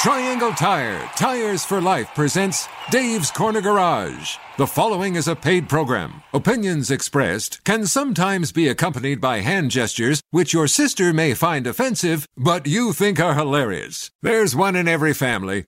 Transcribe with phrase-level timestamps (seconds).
[0.00, 4.36] Triangle Tire, Tires for Life presents Dave's Corner Garage.
[4.56, 6.22] The following is a paid program.
[6.32, 12.26] Opinions expressed can sometimes be accompanied by hand gestures which your sister may find offensive,
[12.34, 14.10] but you think are hilarious.
[14.22, 15.66] There's one in every family.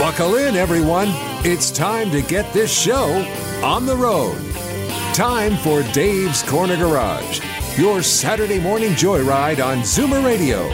[0.00, 1.10] Buckle in, everyone.
[1.44, 3.24] It's time to get this show
[3.62, 4.57] on the road.
[5.18, 7.40] Time for Dave's Corner Garage,
[7.76, 10.68] your Saturday morning joyride on Zoomer Radio.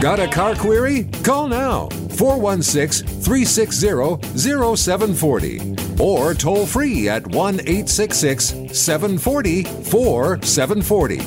[0.00, 1.04] Got a car query?
[1.22, 11.18] Call now 416 360 0740 or toll free at 1 866 740 4740.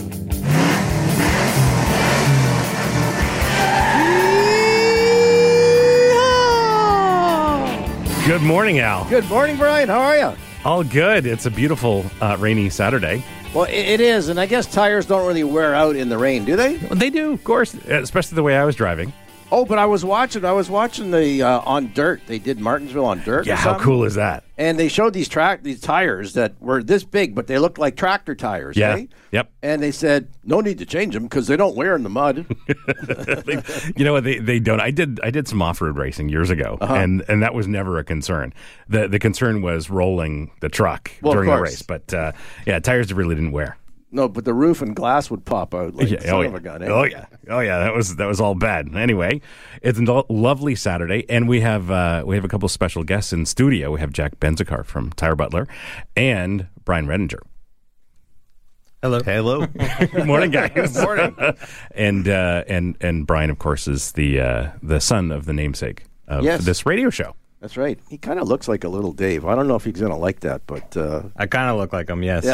[8.25, 9.07] Good morning, Al.
[9.09, 9.89] Good morning, Brian.
[9.89, 10.50] How are you?
[10.63, 11.25] All good.
[11.25, 13.23] It's a beautiful uh, rainy Saturday.
[13.53, 16.55] Well, it, is, and I guess tires don't really wear out in the rain, do
[16.55, 16.77] they?
[16.77, 19.11] They do, of course, especially the way I was driving.
[19.51, 20.45] Oh, but I was watching.
[20.45, 22.21] I was watching the uh, on dirt.
[22.27, 23.45] They did Martinsville on dirt.
[23.45, 24.45] Yeah, how cool is that?
[24.61, 27.95] And they showed these track these tires that were this big, but they looked like
[27.95, 28.77] tractor tires.
[28.77, 28.93] Yeah.
[28.93, 29.11] right?
[29.31, 29.51] Yep.
[29.63, 32.45] And they said no need to change them because they don't wear in the mud.
[33.97, 34.23] you know what?
[34.23, 34.79] They, they don't.
[34.79, 36.93] I did I did some off road racing years ago, Uh-huh.
[36.93, 38.53] and and that was never a concern.
[38.87, 41.81] the The concern was rolling the truck Well, during the race.
[41.81, 42.33] But uh,
[42.67, 43.77] yeah, tires really didn't wear.
[44.13, 46.57] No, but the roof and glass would pop out like son oh, of yeah.
[46.57, 46.83] a gun.
[46.83, 46.87] eh?
[46.89, 48.93] oh yeah, oh yeah, that was that was all bad.
[48.93, 49.39] Anyway,
[49.81, 53.31] it's a lo- lovely Saturday, and we have uh, we have a couple special guests
[53.31, 53.91] in studio.
[53.91, 55.65] We have Jack Benzacar from Tire Butler,
[56.17, 57.39] and Brian Redinger.
[59.01, 59.19] Hello.
[59.23, 59.65] Hello.
[60.11, 60.71] Good morning, guys.
[60.75, 61.35] Good morning.
[61.95, 66.03] and uh, and and Brian, of course, is the uh, the son of the namesake
[66.27, 66.65] of Yes.
[66.65, 67.33] this radio show.
[67.61, 67.99] That's right.
[68.09, 69.45] He kind of looks like a little Dave.
[69.45, 71.93] I don't know if he's going to like that, but uh, I kind of look
[71.93, 72.43] like him, yes.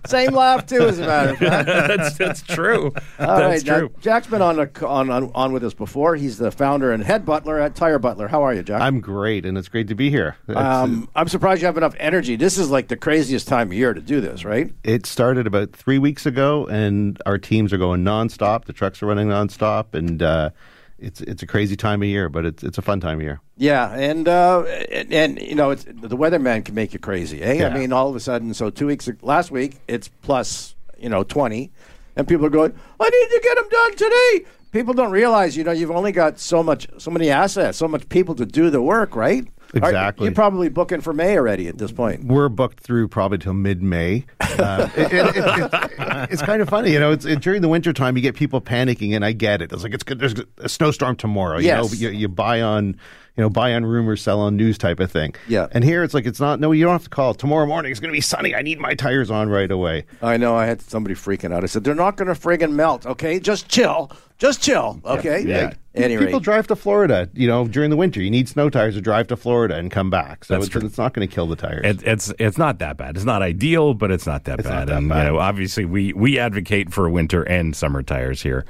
[0.06, 1.66] same laugh too, as a matter of fact.
[1.66, 2.86] that's that's true.
[3.20, 3.92] All that's right, now, true.
[4.00, 6.16] Jack's been on, the, on on on with us before.
[6.16, 8.26] He's the founder and head butler at Tire Butler.
[8.26, 8.82] How are you, Jack?
[8.82, 10.36] I'm great, and it's great to be here.
[10.48, 12.34] Um, I'm surprised you have enough energy.
[12.34, 14.72] This is like the craziest time of year to do this, right?
[14.82, 18.64] it started about three weeks ago, and our teams are going nonstop.
[18.64, 20.50] The trucks are running nonstop, and uh,
[21.00, 23.40] it's it's a crazy time of year, but it's it's a fun time of year.
[23.56, 27.66] Yeah, and uh, and, and you know, it's, the weatherman can make you crazy, eh?
[27.66, 31.24] I mean, all of a sudden, so two weeks last week it's plus you know
[31.24, 31.70] twenty,
[32.16, 34.46] and people are going, I need to get them done today.
[34.72, 38.08] People don't realize, you know, you've only got so much, so many assets, so much
[38.08, 39.48] people to do the work, right?
[39.74, 40.24] Are- Exactly.
[40.26, 42.24] You're probably booking for May already at this point.
[42.24, 44.24] We're booked through probably till mid May.
[44.40, 47.12] Uh, it, it, it, it, it's kind of funny, you know.
[47.12, 49.72] It's it, during the winter time, you get people panicking, and I get it.
[49.72, 50.18] It's like it's good.
[50.18, 51.58] There's a snowstorm tomorrow.
[51.58, 51.92] You Yes.
[51.92, 52.96] know, you, you buy on,
[53.36, 55.34] you know, buy on rumors, sell on news type of thing.
[55.48, 55.68] Yeah.
[55.72, 56.60] And here it's like it's not.
[56.60, 57.90] No, you don't have to call tomorrow morning.
[57.90, 58.54] It's going to be sunny.
[58.54, 60.04] I need my tires on right away.
[60.22, 60.56] I know.
[60.56, 61.62] I had somebody freaking out.
[61.62, 63.38] I said, "They're not going to friggin' melt, okay?
[63.40, 65.72] Just chill, just chill, okay?" Yeah.
[65.92, 68.22] Any People drive to Florida, you know, during the winter.
[68.22, 70.44] You need snow tires to drive to Florida and come back.
[70.44, 70.82] So That's it's, true.
[70.86, 71.84] it's not going to kill the tires.
[71.84, 73.16] It, it's it's not that bad.
[73.16, 74.74] It's not ideal, but it's not that It's bad.
[74.74, 75.26] not that and bad.
[75.26, 78.64] you know, obviously, we we advocate for winter and summer tires here,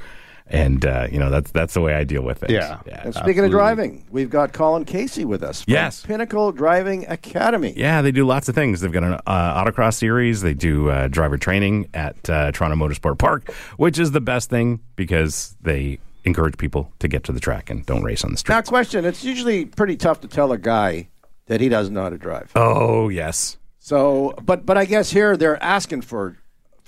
[0.51, 2.51] and uh, you know that's that's the way I deal with it.
[2.51, 2.81] Yeah.
[2.87, 3.03] yeah.
[3.05, 5.63] And speaking of driving, we've got Colin Casey with us.
[5.63, 6.05] from Yes.
[6.05, 7.73] Pinnacle Driving Academy.
[7.77, 8.81] Yeah, they do lots of things.
[8.81, 10.43] They've got an uh, autocross series.
[10.43, 14.81] They do uh, driver training at uh, Toronto Motorsport Park, which is the best thing
[14.97, 18.55] because they encourage people to get to the track and don't race on the street.
[18.55, 21.09] Now, question: It's usually pretty tough to tell a guy
[21.47, 22.51] that he doesn't know how to drive.
[22.55, 26.37] oh yes, So, but but I guess here they're asking for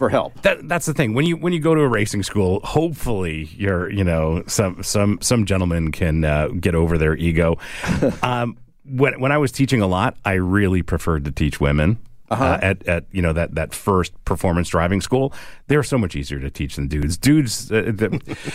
[0.03, 0.43] for help.
[0.43, 1.15] that that's the thing.
[1.15, 5.21] When you when you go to a racing school, hopefully you're you know some some
[5.23, 7.57] some gentlemen can uh, get over their ego.
[8.25, 12.01] um, when when I was teaching a lot, I really preferred to teach women.
[12.33, 15.33] uh at, at you know that, that first performance driving school,
[15.69, 17.17] they're so much easier to teach than dudes.
[17.17, 18.09] Dudes, uh, the,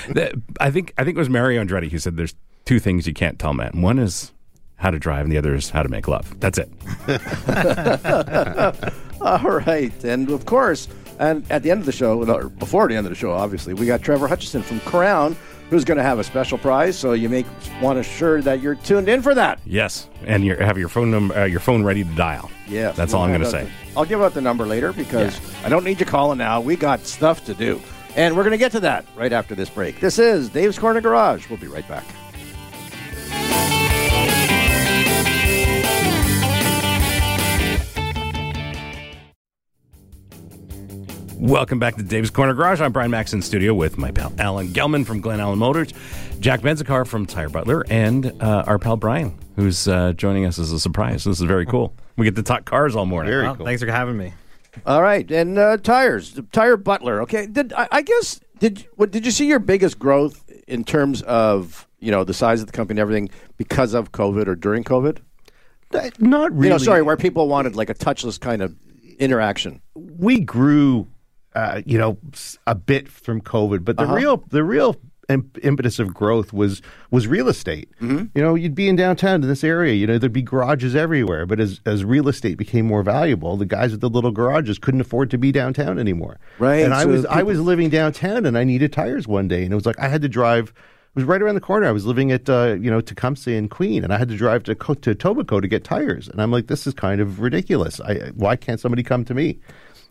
[0.10, 2.36] the, I think I think it was Mario Andretti who said there's
[2.66, 3.82] two things you can't tell men.
[3.82, 4.34] One is
[4.76, 6.38] how to drive, and the other is how to make love.
[6.42, 6.70] That's it.
[9.22, 10.88] All right, and of course,
[11.20, 13.74] and at the end of the show, or before the end of the show, obviously,
[13.74, 15.36] we got Trevor Hutchison from Crown,
[15.70, 16.98] who's going to have a special prize.
[16.98, 17.46] So you make
[17.82, 19.60] want to sure that you're tuned in for that.
[19.66, 22.50] Yes, and you have your phone number, uh, your phone ready to dial.
[22.68, 23.70] Yeah, that's all I'm going to say.
[23.96, 26.62] I'll give out the number later because I don't need you calling now.
[26.62, 27.82] We got stuff to do.
[28.16, 30.00] And we're going to get to that right after this break.
[30.00, 31.50] This is Dave's Corner Garage.
[31.50, 32.04] We'll be right back.
[41.40, 42.82] Welcome back to Dave's Corner Garage.
[42.82, 45.94] I'm Brian Max in studio with my pal Alan Gelman from Glen Allen Motors,
[46.40, 50.72] Jack Benzacar from Tire Butler, and uh, our pal Brian, who's uh, joining us as
[50.72, 51.26] a surprise.
[51.26, 51.94] This is very cool.
[52.16, 53.30] We get to talk cars all morning.
[53.32, 53.66] Very Well, cool.
[53.68, 54.34] Thanks for having me.
[54.88, 57.22] All right, and uh, tires, tire Butler.
[57.22, 61.22] Okay, did I, I guess did what did you see your biggest growth in terms
[61.24, 64.84] of you know the size of the company and everything because of COVID or during
[64.84, 65.20] COVID?
[65.94, 66.66] Uh, Not really.
[66.66, 68.76] You know, sorry, where people wanted like a touchless kind of
[69.20, 69.82] interaction.
[69.96, 71.08] we grew,
[71.56, 72.18] uh, you know,
[72.66, 74.16] a bit from COVID, but the Uh-huh.
[74.16, 74.96] real, the real
[75.30, 77.90] impetus of growth was was real estate.
[78.02, 78.26] Mm-hmm.
[78.34, 79.94] You know, you'd be in downtown in this area.
[79.94, 81.46] You know, there'd be garages everywhere.
[81.46, 85.02] But as as real estate became more valuable, the guys with the little garages couldn't
[85.02, 86.40] afford to be downtown anymore.
[86.60, 89.64] Right, And I so was I was living downtown, and I needed tires one day,
[89.64, 90.70] and it was like I had to drive.
[91.16, 91.88] It was right around the corner.
[91.88, 94.64] I was living at uh, you know Tecumseh and Queen, and I had to drive
[94.64, 96.30] to to Tobico to get tires.
[96.30, 98.00] And I'm like, this is kind of ridiculous.
[98.00, 99.60] I, why can't somebody come to me?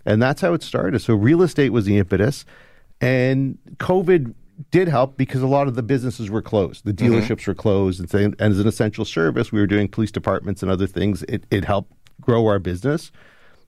[0.06, 1.00] And that's how it started.
[1.00, 2.44] So real estate was the impetus,
[3.00, 4.34] and COVID
[4.70, 6.84] did help because a lot of the businesses were closed.
[6.86, 10.10] The dealerships were closed, and, saying, and as an essential service, we were doing police
[10.10, 11.22] departments and other things.
[11.24, 13.10] It, it helped grow our business,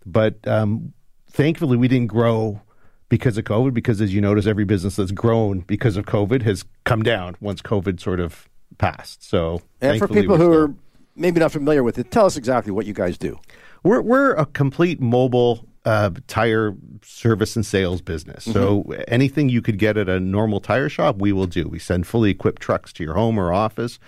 [0.06, 0.94] but um,
[1.30, 2.62] thankfully, we didn't grow
[3.10, 3.74] because of COVID.
[3.74, 7.60] Because as you notice, every business that's grown because of COVID has come down once
[7.60, 8.48] COVID sort of
[8.78, 9.28] passed.
[9.28, 10.74] So, And for people who still- are
[11.16, 13.38] maybe not familiar with it, tell us exactly what you guys do.
[13.82, 18.44] We're we're a complete mobile uh, tire service and sales business.
[18.44, 21.66] So anything you could get at a normal tire shop, we will do.
[21.66, 23.98] We send fully equipped trucks to your home or office.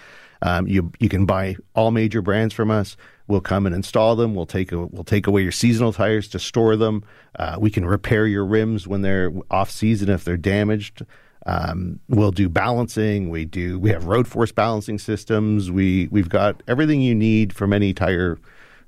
[0.42, 2.98] Um, you you can buy all major brands from us.
[3.28, 4.34] We'll come and install them.
[4.34, 7.02] We'll take a, we'll take away your seasonal tires to store them.
[7.38, 11.06] Uh, we can repair your rims when they're off season if they're damaged.
[11.46, 13.30] Um, we'll do balancing.
[13.30, 13.78] We do.
[13.78, 15.70] We have road force balancing systems.
[15.70, 18.38] We we've got everything you need from any tire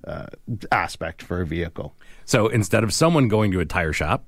[0.07, 0.27] uh,
[0.71, 1.95] aspect for a vehicle.
[2.25, 4.25] So instead of someone going to a tire shop,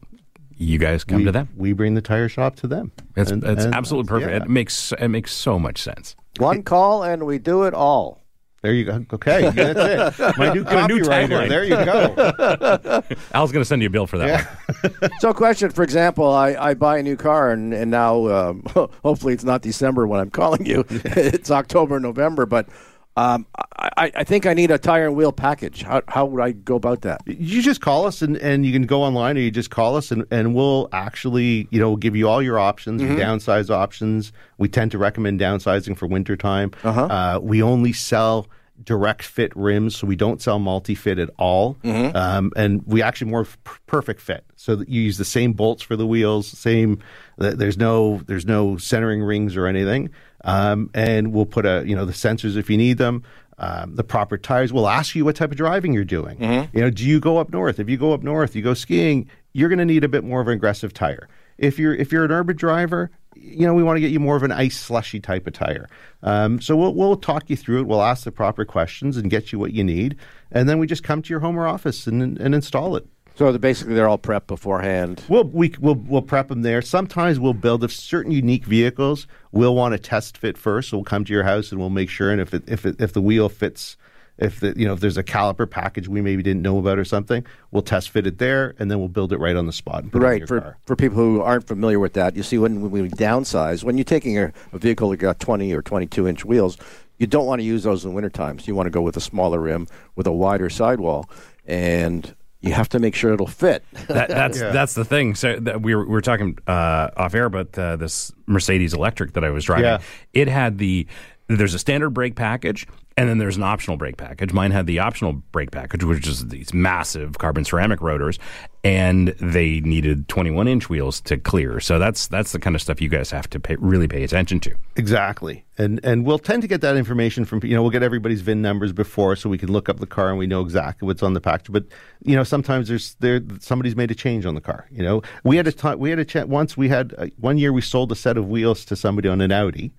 [0.57, 1.49] you guys come we, to them.
[1.57, 2.93] We bring the tire shop to them.
[3.17, 4.31] It's, And- it's and absolutely perfect.
[4.31, 4.43] yeah.
[4.43, 6.15] It makes it makes so much sense.
[6.39, 8.21] One call and we do it all.
[8.63, 9.05] There you go.
[9.13, 10.37] Okay, that's it.
[10.39, 11.49] My new Got new copywriter.
[11.51, 13.17] There you go.
[13.35, 15.11] Al's going to send you a bill for that one.
[15.21, 18.63] So, question for example, I, I buy a new car and, and now um,
[19.03, 20.85] hopefully it's not December when I'm calling you.
[20.89, 22.67] it's October, November, but
[23.17, 23.47] um,
[23.79, 25.83] I, I- think I need a tire and wheel package.
[25.83, 27.21] How, how would I go about that?
[27.27, 30.11] you just call us and, and you can go online or you just call us
[30.11, 34.33] and, and we'll actually you know give you all your options your downsize options.
[34.59, 37.41] We tend to recommend downsizing for wintertime Uh huh.
[37.43, 38.49] we only sell
[38.83, 41.79] direct fit rims so we don't sell multi-fit at all.
[41.85, 43.47] Um, and we actually more
[43.87, 44.45] perfect fit.
[44.57, 46.99] So that you use the same bolts for the wheels same
[47.39, 50.11] there's no there's no centering rings or anything
[50.43, 53.23] um, and we'll put a you know the sensors if you need them
[53.59, 54.73] um, the proper tires.
[54.73, 56.39] We'll ask you what type of driving you're doing.
[56.73, 57.79] You know, do you go up north?
[57.79, 60.41] If you go up north, you go skiing, you're going to need a bit more
[60.41, 61.29] of an aggressive tire.
[61.57, 64.35] If you're if you're an urban driver, you know we want to get you more
[64.37, 65.89] of an ice slushy type of tire.
[66.23, 67.87] Um, so we'll we'll talk you through it.
[67.87, 70.17] We'll ask the proper questions and get you what you need,
[70.51, 73.07] and then we just come to your home or office and and install it.
[73.37, 75.23] So, basically, they're all prepped beforehand.
[75.29, 76.83] We'll we, we'll we'll prep them there.
[76.83, 79.27] Sometimes we'll build if certain unique vehicles.
[79.51, 80.91] We'll want to test fit first.
[80.91, 82.31] So we'll come to your house and we'll make sure.
[82.31, 83.97] And if it, if it, if the wheel fits,
[84.39, 87.05] if the you know if there's a caliper package we maybe didn't know about or
[87.05, 90.05] something, we'll test fit it there, and then we'll build it right on the spot.
[90.05, 90.49] And put it Right.
[90.49, 90.79] For, car.
[90.87, 94.05] for people who aren't familiar with that, you see, when, when we downsize, when you're
[94.05, 96.77] taking a, a vehicle that got 20 or 22 inch wheels,
[97.19, 98.67] you don't want to use those in winter times.
[98.67, 99.87] You want to go with a smaller rim
[100.17, 101.29] with a wider sidewall,
[101.67, 103.85] and you have to make sure it'll fit.
[104.09, 105.35] That, that's that's the thing.
[105.35, 109.35] So that we were we were talking uh, off air about uh, this Mercedes electric
[109.35, 109.85] that I was driving.
[109.85, 110.01] Yeah.
[110.33, 111.07] It had the
[111.49, 114.53] there's a standard brake package and then there's an optional brake package.
[114.53, 118.39] Mine had the optional brake package, which is these massive carbon ceramic rotors,
[118.83, 121.79] and they needed 21 inch wheels to clear.
[121.79, 124.59] So that's that's the kind of stuff you guys have to pay, really pay attention
[124.61, 124.75] to.
[124.97, 128.41] Exactly, and and we'll tend to get that information from you know we'll get everybody's
[128.41, 131.23] VIN numbers before so we can look up the car and we know exactly what's
[131.23, 131.71] on the package.
[131.71, 131.85] But
[132.25, 134.89] you know sometimes there's there somebody's made a change on the car.
[134.91, 137.59] You know we had a time we had a chat once we had uh, one
[137.59, 139.93] year we sold a set of wheels to somebody on an Audi,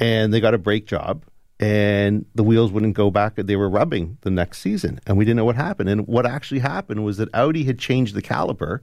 [0.00, 1.24] and they got a brake job
[1.60, 3.36] and the wheels wouldn't go back.
[3.36, 5.88] They were rubbing the next season, and we didn't know what happened.
[5.88, 8.80] And what actually happened was that Audi had changed the caliper,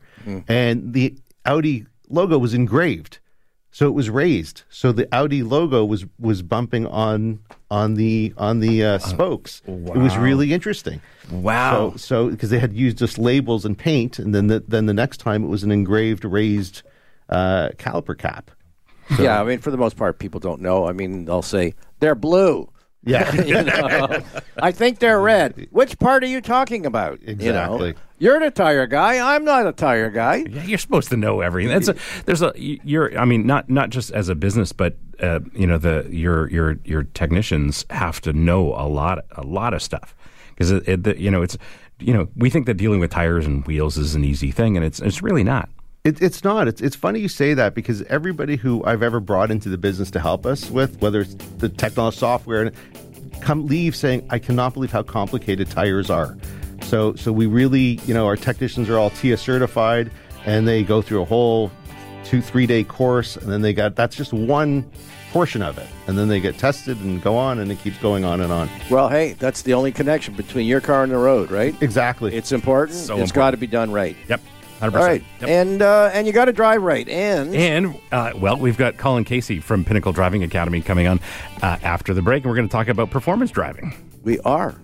[0.47, 3.19] and the Audi logo was engraved.
[3.73, 4.63] So it was raised.
[4.69, 9.61] So the Audi logo was was bumping on on the on the uh, spokes.
[9.65, 11.01] It was really interesting.
[11.31, 11.91] Wow.
[11.91, 14.93] So so because they had used just labels and paint, and then the, then the
[14.93, 16.83] next time it was an engraved raised
[17.29, 18.51] uh, caliper cap.
[19.19, 20.87] yeah, I mean, for the most part, people don't know.
[20.87, 22.67] I mean, they'll say they're blue.
[23.03, 23.34] Yeah.
[23.46, 24.22] You know?
[24.62, 25.67] I think they're red.
[25.72, 27.22] Which part are you talking about?
[27.22, 27.75] You know?
[27.75, 27.96] Exactly.
[28.20, 29.36] You're the tire guy.
[29.36, 30.46] I'm not a tire guy.
[30.48, 31.74] Yeah, you're supposed to know everything.
[31.74, 33.17] That's a, there's a you're.
[33.17, 36.77] I mean, not not just as a business, but uh, you know the your your
[36.86, 40.15] your technicians have to know a lot a lot of stuff
[40.50, 40.70] because
[41.20, 41.58] you know it's
[42.00, 44.86] you know we think that dealing with tires and wheels is an easy thing, and
[44.86, 45.67] it's it's really not.
[46.03, 46.67] It, it's not.
[46.67, 50.10] It's it's funny you say that because everybody who I've ever brought into the business
[50.12, 52.72] to help us with, whether it's the technology software,
[53.41, 56.36] come leave saying, "I cannot believe how complicated tires are."
[56.84, 60.10] So so we really, you know, our technicians are all TIA certified,
[60.46, 61.72] and they go through a whole
[62.24, 64.89] two three day course, and then they got that's just one
[65.31, 68.25] portion of it, and then they get tested and go on, and it keeps going
[68.25, 68.67] on and on.
[68.89, 71.79] Well, hey, that's the only connection between your car and the road, right?
[71.81, 72.34] Exactly.
[72.36, 72.98] It's important.
[72.98, 73.34] So It's important.
[73.36, 74.17] got to be done right.
[74.27, 74.41] Yep,
[74.81, 75.23] hundred All percent.
[75.41, 78.97] right, and uh, and you got to drive right, and And uh, well, we've got
[78.97, 81.19] Colin Casey from Pinnacle Driving Academy coming on
[81.61, 83.93] uh, after the break, and we're going to talk about performance driving.
[84.23, 84.75] we are.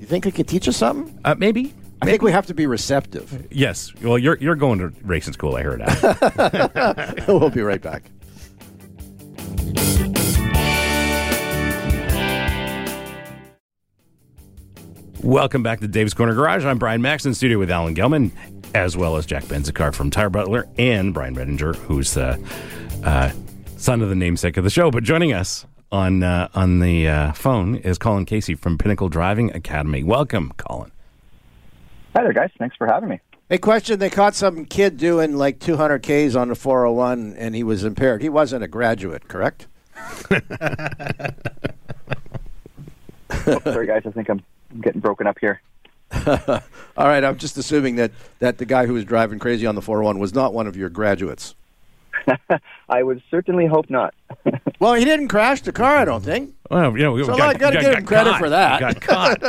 [0.00, 1.18] You think I can teach us something?
[1.24, 1.72] Uh, maybe.
[2.02, 3.46] I think we have to be receptive.
[3.50, 3.94] Yes.
[4.02, 5.56] Well, you're you're going to racing school.
[5.56, 7.24] I heard that.
[7.28, 8.10] we'll be right back.
[15.22, 16.64] Welcome back to Dave's Corner Garage.
[16.64, 18.30] I'm Brian Max in studio with Alan Gelman,
[18.74, 22.38] as well as Jack Benzacar from Tire Butler and Brian Redinger, who's the
[23.04, 23.30] uh,
[23.76, 24.90] son of the namesake of the show.
[24.90, 29.54] But joining us on uh, on the uh, phone is Colin Casey from Pinnacle Driving
[29.54, 30.02] Academy.
[30.02, 30.90] Welcome, Colin.
[32.16, 32.50] Hi there, guys.
[32.58, 33.20] Thanks for having me.
[33.48, 37.62] Hey, question: They caught some kid doing like 200 Ks on the 401, and he
[37.62, 38.22] was impaired.
[38.22, 39.68] He wasn't a graduate, correct?
[43.46, 44.02] Oh, sorry, guys.
[44.06, 45.60] I think I'm I'm getting broken up here.
[46.96, 49.82] All right, I'm just assuming that that the guy who was driving crazy on the
[49.82, 51.54] 401 was not one of your graduates.
[52.88, 54.14] I would certainly hope not.
[54.80, 56.52] Well, he didn't crash the car, I don't think.
[56.68, 58.80] Well, you know, we So I gotta give him credit for that.
[58.80, 59.40] Got caught.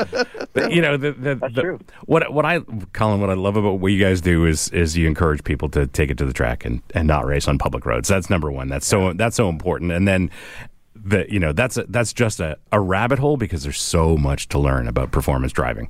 [0.54, 1.80] But, you know, the, the, That's the- true.
[2.06, 2.60] What what I,
[2.94, 5.88] Colin, what I love about what you guys do is is you encourage people to
[5.88, 8.08] take it to the track and, and not race on public roads.
[8.08, 8.70] That's number one.
[8.70, 9.92] That's so that's so important.
[9.92, 10.30] And then
[10.96, 14.48] the you know that's a, that's just a, a rabbit hole because there's so much
[14.50, 15.90] to learn about performance driving.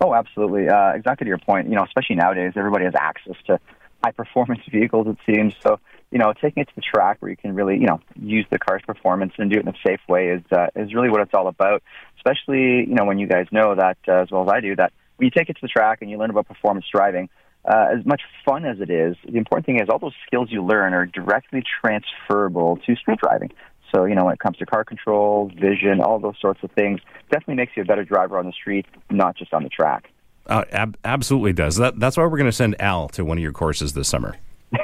[0.00, 0.68] Oh, absolutely.
[0.68, 1.68] Uh, exactly to your point.
[1.68, 3.58] You know, especially nowadays, everybody has access to
[4.04, 5.06] high performance vehicles.
[5.08, 5.80] It seems so.
[6.12, 8.60] You know, taking it to the track where you can really, you know, use the
[8.60, 11.34] car's performance and do it in a safe way is uh, is really what it's
[11.34, 11.82] all about.
[12.16, 14.92] Especially, you know, when you guys know that uh, as well as I do that
[15.16, 17.28] when you take it to the track and you learn about performance driving.
[17.64, 20.64] Uh, as much fun as it is, the important thing is all those skills you
[20.64, 23.50] learn are directly transferable to street driving.
[23.96, 27.00] So, you know, when it comes to car control, vision, all those sorts of things,
[27.30, 30.10] definitely makes you a better driver on the street, not just on the track.
[30.46, 31.76] Uh, ab- absolutely does.
[31.76, 34.36] That, that's why we're going to send Al to one of your courses this summer.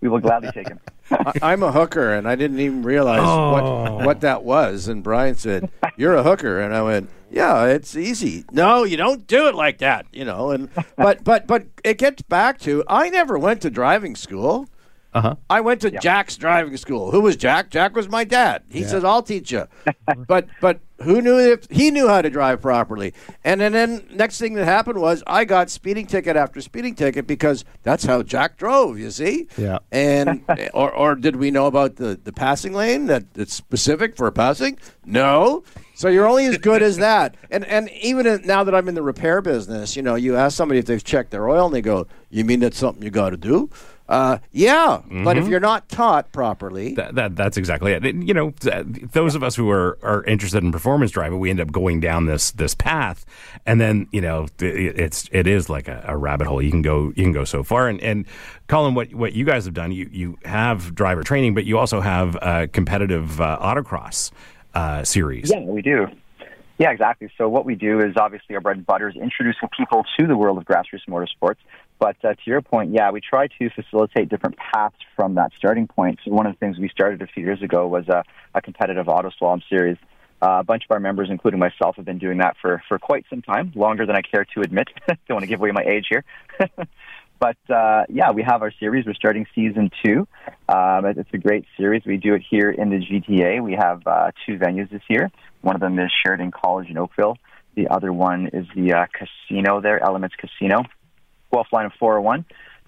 [0.00, 0.80] We will gladly take him.
[1.08, 4.88] I, I'm a hooker, and I didn't even realize what what that was.
[4.88, 9.24] And Brian said, "You're a hooker," and I went, "Yeah, it's easy." No, you don't
[9.28, 10.50] do it like that, you know.
[10.50, 14.68] And but but but it gets back to I never went to driving school.
[15.18, 15.34] Uh huh.
[15.50, 17.10] I went to Jack's driving school.
[17.10, 17.70] Who was Jack?
[17.70, 18.62] Jack was my dad.
[18.70, 19.66] He says, "I'll teach you."
[20.28, 23.14] but but who knew if he knew how to drive properly?
[23.42, 27.26] And then, then next thing that happened was I got speeding ticket after speeding ticket
[27.26, 28.96] because that's how Jack drove.
[28.96, 29.48] You see?
[29.56, 29.78] Yeah.
[29.90, 34.30] And or or did we know about the the passing lane that it's specific for
[34.30, 34.78] passing?
[35.04, 35.64] No.
[35.98, 37.34] So you're only as good as that.
[37.50, 40.56] And and even in, now that I'm in the repair business, you know, you ask
[40.56, 43.30] somebody if they've checked their oil, and they go, "You mean that's something you got
[43.30, 43.68] to do?"
[44.08, 48.04] Uh, yeah, but if you're not taught properly, That, that that's exactly it.
[48.04, 51.60] You know, th- those of us who are, are interested in performance driving, we end
[51.60, 53.26] up going down this this path,
[53.66, 56.62] and then you know th- it's it is like a, a rabbit hole.
[56.62, 57.88] You can go you can go so far.
[57.88, 58.24] And, and
[58.68, 62.00] Colin, what what you guys have done, you you have driver training, but you also
[62.00, 64.30] have a competitive uh, autocross
[64.78, 65.50] uh, series.
[65.50, 66.06] Yeah, we do.
[66.78, 67.28] Yeah, exactly.
[67.36, 70.36] So what we do is obviously our bread and butter is introducing people to the
[70.36, 71.56] world of grassroots motorsports.
[71.98, 75.88] But uh, to your point, yeah, we try to facilitate different paths from that starting
[75.88, 76.20] point.
[76.24, 78.22] So one of the things we started a few years ago was a,
[78.54, 79.96] a competitive auto slalom series.
[80.40, 83.24] Uh, a bunch of our members, including myself, have been doing that for, for quite
[83.28, 84.86] some time, longer than I care to admit.
[85.08, 86.22] Don't want to give away my age here.
[87.38, 89.06] But uh, yeah, we have our series.
[89.06, 90.26] We're starting season two.
[90.68, 92.02] Um, it's a great series.
[92.04, 93.62] We do it here in the GTA.
[93.62, 95.30] We have uh, two venues this year.
[95.60, 97.36] One of them is Sheridan College in Oakville.
[97.76, 100.82] The other one is the uh, casino there, Elements Casino.
[101.52, 102.44] 12th line of 401.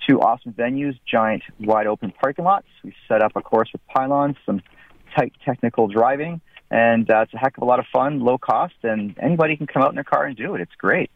[0.09, 2.67] Two awesome venues, giant wide open parking lots.
[2.83, 4.63] We set up a course with pylons, some
[5.15, 6.41] tight technical driving,
[6.71, 9.67] and uh, it's a heck of a lot of fun, low cost, and anybody can
[9.67, 10.61] come out in their car and do it.
[10.61, 11.11] It's great.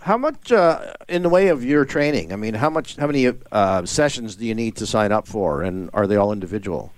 [0.00, 2.32] How much uh, in the way of your training?
[2.32, 5.62] I mean, how much, how many uh, sessions do you need to sign up for,
[5.62, 6.92] and are they all individual?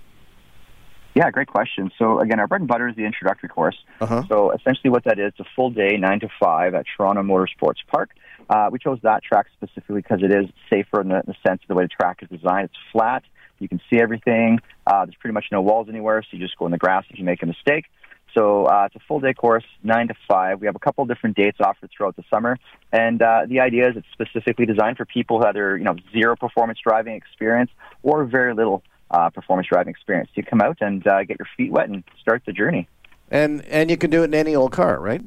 [1.13, 1.91] Yeah, great question.
[1.97, 3.77] So again, our bread and butter is the introductory course.
[3.99, 4.23] Uh-huh.
[4.29, 7.85] So essentially, what that is, it's a full day, nine to five, at Toronto Motorsports
[7.87, 8.11] Park.
[8.49, 11.67] Uh, we chose that track specifically because it is safer in the, the sense of
[11.67, 12.65] the way the track is designed.
[12.65, 13.23] It's flat.
[13.59, 14.59] You can see everything.
[14.87, 17.19] Uh, there's pretty much no walls anywhere, so you just go in the grass if
[17.19, 17.85] you make a mistake.
[18.33, 20.61] So uh, it's a full day course, nine to five.
[20.61, 22.57] We have a couple different dates offered throughout the summer,
[22.91, 26.35] and uh, the idea is it's specifically designed for people who either you know zero
[26.35, 27.71] performance driving experience
[28.03, 30.29] or very little uh, performance driving experience.
[30.35, 32.87] You come out and uh, get your feet wet and start the journey.
[33.29, 35.21] And and you can do it in any old car, right?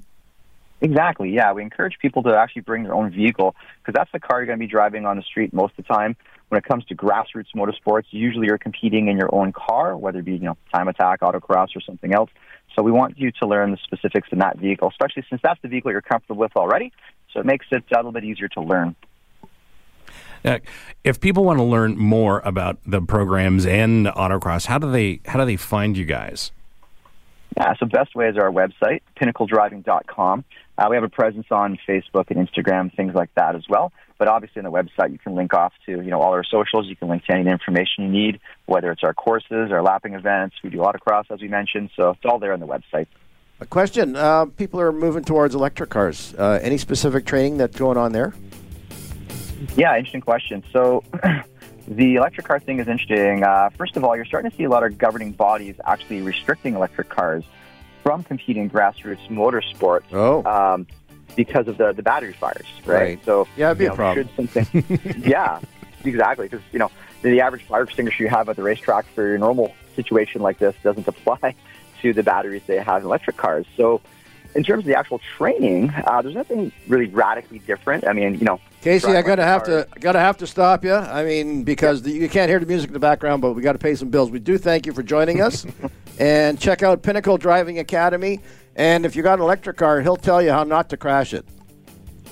[0.81, 1.31] Exactly.
[1.31, 4.47] Yeah, we encourage people to actually bring their own vehicle because that's the car you're
[4.47, 6.17] going to be driving on the street most of the time.
[6.49, 10.27] When it comes to grassroots motorsports, usually you're competing in your own car, whether it
[10.27, 12.31] be you know time attack, autocross, or something else.
[12.75, 15.69] So we want you to learn the specifics in that vehicle, especially since that's the
[15.69, 16.93] vehicle you're comfortable with already.
[17.33, 18.97] So it makes it a little bit easier to learn.
[20.45, 20.59] Uh,
[21.05, 25.39] if people want to learn more about the programs and autocross, how do they how
[25.39, 26.53] do they find you guys?
[27.57, 30.45] Yeah, so best way is our website, pinnacledriving.com.
[30.77, 33.93] Uh, we have a presence on Facebook and Instagram, things like that as well.
[34.19, 36.87] But obviously, on the website, you can link off to you know all our socials.
[36.87, 40.57] You can link to any information you need, whether it's our courses, our lapping events.
[40.63, 43.07] We do autocross, as we mentioned, so it's all there on the website.
[43.61, 46.35] A question: uh, People are moving towards electric cars.
[46.37, 48.35] Uh, any specific training that's going on there?
[49.77, 50.65] Yeah, interesting question.
[50.73, 51.05] So,
[51.89, 53.45] the electric car thing is interesting.
[53.45, 56.75] Uh, first of all, you're starting to see a lot of governing bodies actually restricting
[56.75, 57.45] electric cars
[58.05, 60.05] from competing grassroots motorsports.
[60.13, 60.45] Oh.
[60.45, 60.87] Um,
[61.37, 63.01] because of the, the battery fires, right?
[63.01, 63.25] Right.
[63.25, 64.29] So Yeah, it'd be you a know, problem.
[64.37, 65.59] Should something, yeah,
[66.05, 66.47] exactly.
[66.49, 66.93] Because you know
[67.23, 70.59] the, the average fire extinguisher you have at the racetrack for your normal situation like
[70.59, 71.57] this doesn't apply
[72.03, 73.67] to the batteries they have in electric cars.
[73.77, 74.01] So,
[74.55, 78.07] in terms of the actual training, uh, there's nothing really radically different.
[78.07, 80.95] I mean, you know, Casey, I gotta have electric to gotta have to stop you.
[80.95, 83.73] I mean, because the, you can't hear the music in the background, but we got
[83.73, 84.31] to pay some bills.
[84.31, 85.67] We do thank you for joining us,
[86.19, 88.41] and check out Pinnacle Driving Academy.
[88.77, 91.45] And if you got an electric car, he'll tell you how not to crash it.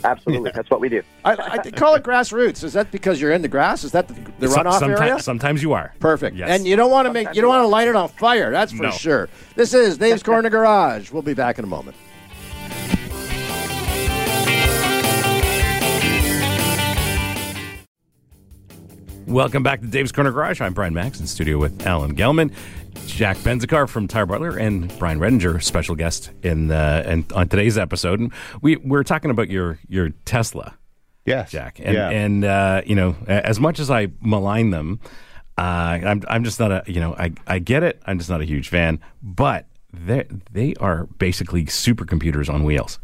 [0.04, 1.00] Absolutely, that's what we do.
[1.24, 2.64] I, I call it grassroots.
[2.64, 3.84] Is that because you're in the grass?
[3.84, 5.20] Is that the, the Some- runoff sometimes, area?
[5.20, 5.94] sometimes you are.
[6.00, 6.36] Perfect.
[6.36, 6.50] Yes.
[6.50, 8.50] And you don't want to make you don't want to light it on fire.
[8.50, 8.90] That's for No.
[8.90, 9.28] sure.
[9.54, 11.12] This is Dave's Corner Garage.
[11.12, 11.96] We'll be back in a moment.
[19.26, 20.60] Welcome back to Dave's Corner Garage.
[20.60, 22.52] I'm Brian Max in studio with Alan Gelman,
[23.06, 27.78] Jack Benzacar from Tire Butler, and Brian Redinger, special guest in uh, and on today's
[27.78, 28.20] episode.
[28.20, 30.74] And we we're talking about your your Tesla,
[31.24, 32.10] Yes, Jack, and yeah.
[32.10, 35.00] and uh, you know as much as I malign them,
[35.56, 38.02] uh, I'm I'm just not a you know I I get it.
[38.06, 42.98] I'm just not a huge fan, but they they are basically supercomputers on wheels.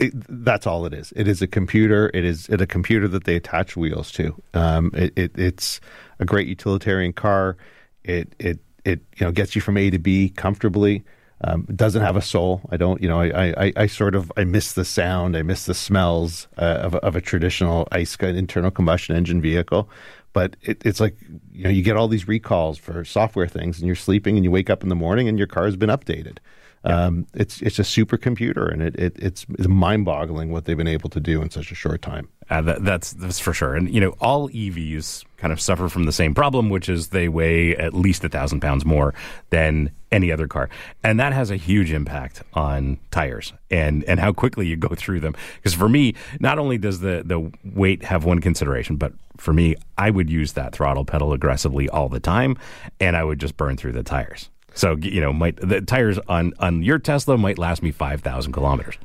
[0.00, 1.12] It, that's all it is.
[1.16, 2.10] It is a computer.
[2.14, 4.40] It is it a computer that they attach wheels to.
[4.54, 5.80] Um, it, it, it's
[6.18, 7.56] a great utilitarian car.
[8.04, 11.04] It it it you know gets you from A to B comfortably.
[11.44, 12.60] Um, doesn't have a soul.
[12.70, 13.02] I don't.
[13.02, 13.20] You know.
[13.20, 15.36] I, I, I sort of I miss the sound.
[15.36, 19.90] I miss the smells uh, of, of a traditional ICE internal combustion engine vehicle.
[20.32, 21.16] But it, it's like
[21.52, 24.50] you know you get all these recalls for software things, and you're sleeping, and you
[24.50, 26.38] wake up in the morning, and your car has been updated.
[26.84, 31.10] Um, it's it's a supercomputer, and it, it it's, it's mind-boggling what they've been able
[31.10, 32.28] to do in such a short time.
[32.50, 33.74] Uh, that, that's that's for sure.
[33.74, 37.28] And you know, all EVs kind of suffer from the same problem, which is they
[37.28, 39.14] weigh at least a thousand pounds more
[39.50, 40.68] than any other car,
[41.04, 45.20] and that has a huge impact on tires and and how quickly you go through
[45.20, 45.34] them.
[45.56, 49.76] Because for me, not only does the the weight have one consideration, but for me,
[49.96, 52.56] I would use that throttle pedal aggressively all the time,
[53.00, 54.50] and I would just burn through the tires.
[54.74, 58.52] So you know, might the tires on on your Tesla might last me five thousand
[58.52, 58.96] kilometers.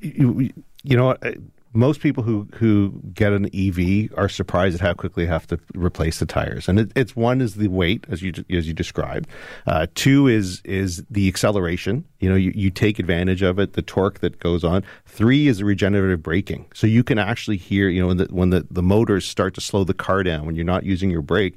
[0.00, 0.50] You,
[0.82, 1.32] you know uh,
[1.72, 5.58] Most people who, who get an EV are surprised at how quickly they have to
[5.74, 9.28] replace the tires, and it, it's one is the weight, as you as you described.
[9.66, 12.04] Uh, two is is the acceleration.
[12.20, 14.84] You know, you, you take advantage of it, the torque that goes on.
[15.04, 17.88] Three is the regenerative braking, so you can actually hear.
[17.90, 20.54] You know, when the when the, the motors start to slow the car down when
[20.56, 21.56] you're not using your brake.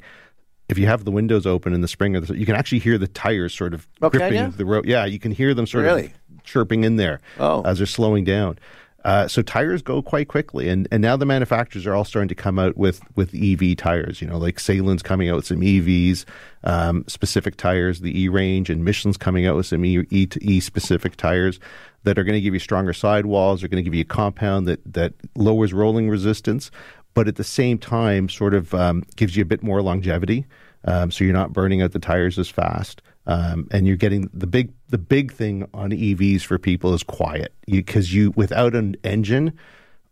[0.69, 2.97] If you have the windows open in the spring, or the, you can actually hear
[2.97, 4.85] the tires sort of Oh, gripping the road.
[4.85, 6.05] Yeah, you can hear them sort Really?
[6.05, 7.63] of chirping in there Oh.
[7.63, 8.59] as they're slowing down.
[9.05, 12.35] Uh, so tires go quite quickly, and, and now the manufacturers are all starting to
[12.35, 14.21] come out with with EV tires.
[14.21, 16.25] You know, like Salen's coming out with some EVs
[16.65, 20.43] um, specific tires, the E range, and Michelin's coming out with some E, e to
[20.45, 21.61] E specific tires
[22.03, 23.61] that are going to give you stronger sidewalls.
[23.61, 26.69] They're going to give you a compound that that lowers rolling resistance,
[27.13, 30.45] but at the same time, sort of um, gives you a bit more longevity.
[30.85, 34.47] Um, so you're not burning out the tires as fast, um, and you're getting the
[34.47, 39.57] big the big thing on EVs for people is quiet because you, without an engine,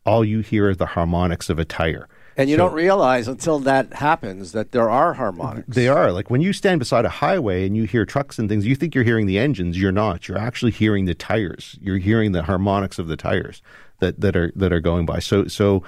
[0.06, 2.08] all you hear is the harmonics of a tire.
[2.36, 5.74] And you So- don't realize until that happens that there are harmonics.
[5.76, 8.68] They are like when you stand beside a highway and you hear trucks and things,
[8.68, 9.80] you think you're hearing the engines.
[9.80, 10.28] You're not.
[10.28, 11.80] You're actually hearing the tires.
[11.82, 13.62] You're hearing the harmonics of the tires
[14.00, 15.18] that, that are that are going by.
[15.20, 15.82] So so,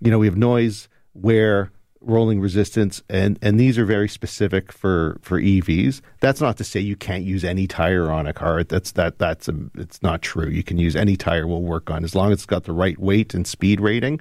[0.00, 5.18] you know, we have noise, wear, rolling resistance, and and these are very specific for
[5.22, 6.00] for EVs.
[6.20, 8.64] That's not to say you can't use any tire on a car.
[8.64, 10.48] That's that that's a, it's not true.
[10.48, 12.98] You can use any tire will work on as long as it's got the right
[12.98, 14.20] weight and speed rating.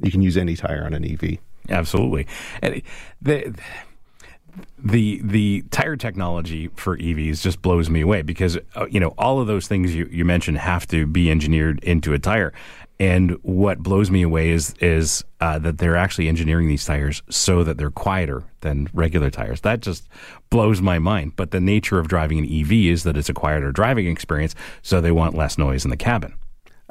[0.00, 1.38] You can use any tire on an EV.
[1.68, 2.26] Absolutely.
[2.62, 2.82] And
[3.22, 3.54] the
[4.78, 9.40] the the tire technology for EVs just blows me away because uh, you know all
[9.40, 12.52] of those things you, you mentioned have to be engineered into a tire.
[13.00, 17.64] And what blows me away is is uh, that they're actually engineering these tires so
[17.64, 19.62] that they're quieter than regular tires.
[19.62, 20.06] That just
[20.50, 21.34] blows my mind.
[21.34, 25.00] But the nature of driving an EV is that it's a quieter driving experience, so
[25.00, 26.34] they want less noise in the cabin.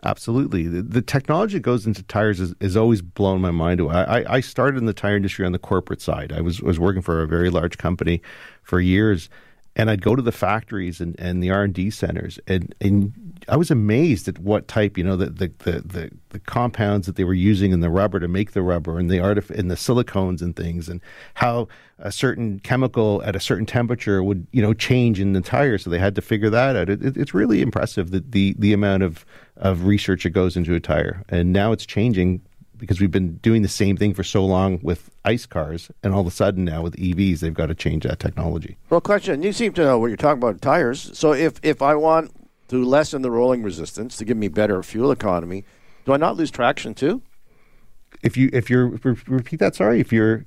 [0.03, 0.63] Absolutely.
[0.63, 3.93] The, the technology that goes into tires is, is always blown my mind away.
[3.93, 6.31] I, I started in the tire industry on the corporate side.
[6.31, 8.21] I was, was working for a very large company
[8.63, 9.29] for years,
[9.75, 13.71] and I'd go to the factories and, and the R&D centers, and, and I was
[13.71, 17.71] amazed at what type, you know, the, the, the, the, compounds that they were using
[17.71, 20.87] in the rubber to make the rubber and the artif- and the silicones and things,
[20.87, 21.01] and
[21.33, 25.77] how a certain chemical at a certain temperature would, you know, change in the tire.
[25.77, 26.89] So they had to figure that out.
[26.89, 29.25] It, it, it's really impressive that the, the amount of,
[29.57, 31.23] of research that goes into a tire.
[31.29, 32.41] And now it's changing
[32.77, 36.21] because we've been doing the same thing for so long with ICE cars, and all
[36.21, 38.77] of a sudden now with EVs, they've got to change that technology.
[38.89, 39.43] Well, question.
[39.43, 41.11] You seem to know what you're talking about tires.
[41.17, 42.31] So if if I want
[42.69, 45.65] to lessen the rolling resistance to give me better fuel economy,
[46.05, 47.21] do I not lose traction too?
[48.23, 48.87] If you if you're
[49.27, 50.45] repeat that, sorry, if you're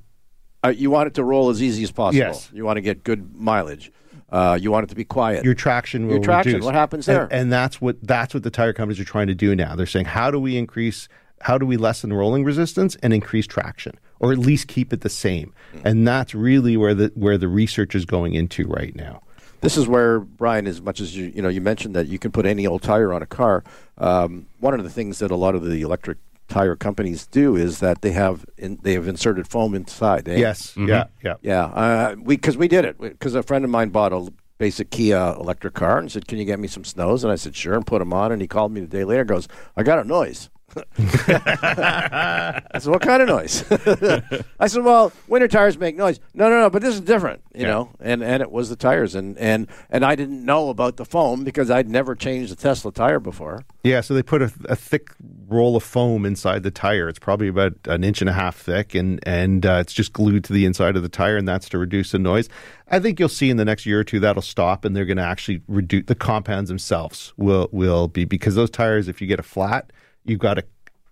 [0.65, 2.19] Uh, you want it to roll as easy as possible.
[2.19, 2.49] Yes.
[2.53, 3.91] You want to get good mileage.
[4.31, 5.45] Uh, you want it to be quiet.
[5.45, 6.65] your traction will Your traction, reduce.
[6.65, 7.29] what happens there?
[7.31, 9.75] And, that's what that's what the tire companies are trying to do now.
[9.77, 11.09] They're saying how do we increase
[11.43, 15.11] how do we lessen rolling resistance and increase traction or at least keep it the
[15.11, 15.53] same?
[15.85, 19.23] And that's really where the where the research is going into right now.
[19.63, 22.31] This is where Brian, as much as you you know, you mentioned that you can
[22.33, 23.65] put any old tire on a car.
[23.97, 27.79] Um, one of the things that a lot of the electric tire companies do is
[27.81, 30.29] that they have in, they have inserted foam inside.
[30.29, 30.37] eh?
[30.37, 30.75] Yes.
[30.77, 31.05] Yeah.
[31.25, 31.35] Yeah.
[31.43, 34.91] Yeah, uh, we because we did it because a friend of mine bought a basic
[34.91, 37.75] Kia electric car and said, "Can you get me some snows?" And I said, "Sure,"
[37.75, 38.33] and put them on.
[38.33, 42.91] And he called me the day later, and goes, "I got a noise." I said,
[42.91, 43.65] "What kind of noise?"
[44.61, 47.65] I said, "Well, winter tires make noise." No, no, no, but this is different, you
[47.65, 47.91] know.
[48.01, 51.45] And and it was the tires, and and and I didn't know about the foam
[51.45, 53.65] because I'd never changed a Tesla tire before.
[53.85, 55.11] Yeah, so they put a, a thick
[55.49, 57.09] roll of foam inside the tire.
[57.09, 60.45] It's probably about an inch and a half thick, and and uh, it's just glued
[60.45, 62.49] to the inside of the tire, and that's to reduce the noise.
[62.89, 65.17] I think you'll see in the next year or two that'll stop, and they're going
[65.17, 67.33] to actually reduce the compounds themselves.
[67.37, 69.93] Will will be because those tires, if you get a flat,
[70.25, 70.65] you've got to.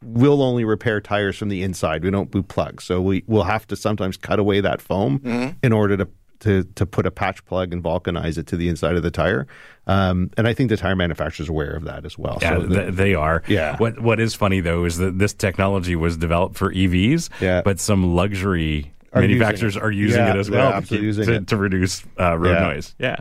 [0.02, 2.02] We'll only repair tires from the inside.
[2.04, 5.72] We don't boot plugs, so we will have to sometimes cut away that foam in
[5.72, 6.08] order to
[6.40, 9.46] to to put a patch plug and vulcanize it to the inside of the tire.
[9.86, 12.38] Um, and I think the tire manufacturers are aware of that as well.
[12.40, 13.42] Yeah, So the- th- they are.
[13.46, 13.76] Yeah.
[13.76, 17.60] What What is funny though is that this technology was developed for EVs, Yeah.
[17.62, 19.82] but some luxury Are manufacturers it.
[19.82, 22.60] are using Yeah, it as well to, keep- using to, to reduce uh, road Yeah.
[22.60, 22.94] noise.
[22.98, 23.16] Yeah.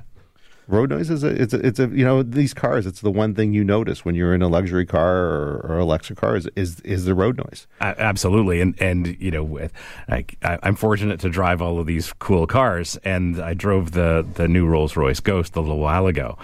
[0.69, 3.33] Road noise is a it's a, it's a you know these cars it's the one
[3.33, 6.79] thing you notice when you're in a luxury car or, or electric car is, is
[6.81, 9.73] is the road noise A- Absolutely, and and you know, with
[10.07, 14.25] like I, I'm fortunate to drive all of these cool cars, and I drove the
[14.35, 16.37] the new Rolls Royce Ghost a little while ago,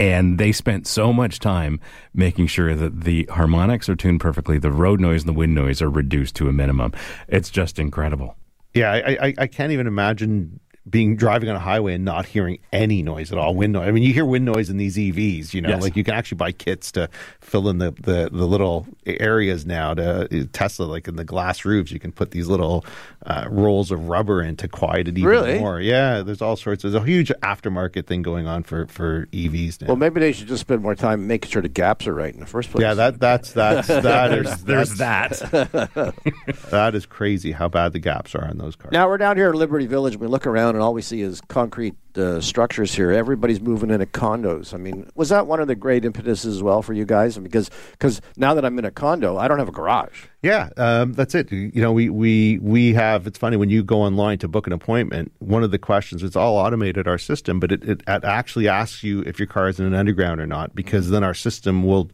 [0.00, 1.80] and they spent so much time
[2.14, 5.80] making sure that the harmonics are tuned perfectly, the road noise and the wind noise
[5.80, 6.92] are reduced to a minimum.
[7.28, 8.36] It's just incredible.
[8.74, 12.58] yeah I, I I can't even imagine being driving on a highway and not hearing
[12.72, 15.52] any noise at all wind noise I mean you hear wind noise in these EVs
[15.54, 15.82] you know Yes.
[15.82, 17.08] like you can actually buy kits to
[17.40, 21.90] fill in the, the, the little areas now to Tesla like in the glass roofs
[21.92, 22.84] you can put these little
[23.26, 25.58] uh, rolls of rubber in to quiet it even Really?
[25.58, 29.80] more yeah there's all sorts there's a huge aftermarket thing going on for for EVs
[29.82, 32.32] now Well, maybe they should just spend more time making sure the gaps are right
[32.32, 32.82] in the first place.
[32.82, 36.14] Yeah, that that's that's that is There's that's- that.
[36.70, 38.92] that is crazy how bad the gaps are on those cars.
[38.92, 40.14] Now we're down here in Liberty Village.
[40.14, 43.10] And we look around and all we see is concrete uh, structures here.
[43.10, 44.72] Everybody's moving into condos.
[44.72, 47.36] I mean, was that one of the great impetuses as well for you guys?
[47.36, 50.26] Because because now that I'm in a condo, I don't have a garage.
[50.40, 51.50] Yeah, um, that's it.
[51.50, 53.26] You know, we we we have.
[53.26, 55.32] It's funny when you go online to book an appointment.
[55.40, 59.02] One of the questions it's all automated our system, but it, it, it actually asks
[59.02, 62.08] you if your car is in an underground or not, because then our system will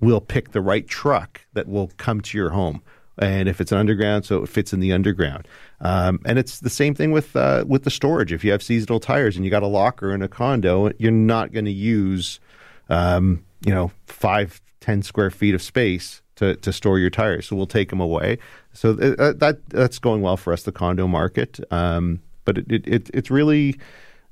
[0.00, 2.82] will pick the right truck that will come to your home.
[3.20, 5.48] And if it's an underground, so it fits in the underground.
[5.80, 8.32] Um, and it's the same thing with uh, with the storage.
[8.32, 11.52] If you have seasonal tires and you got a locker in a condo, you're not
[11.52, 12.40] going to use
[12.88, 17.46] um, you know, five, ten square feet of space to, to store your tires.
[17.46, 18.38] So we'll take them away.
[18.72, 21.60] So th- uh, that that's going well for us, the condo market.
[21.70, 23.78] Um, but it, it, it it's really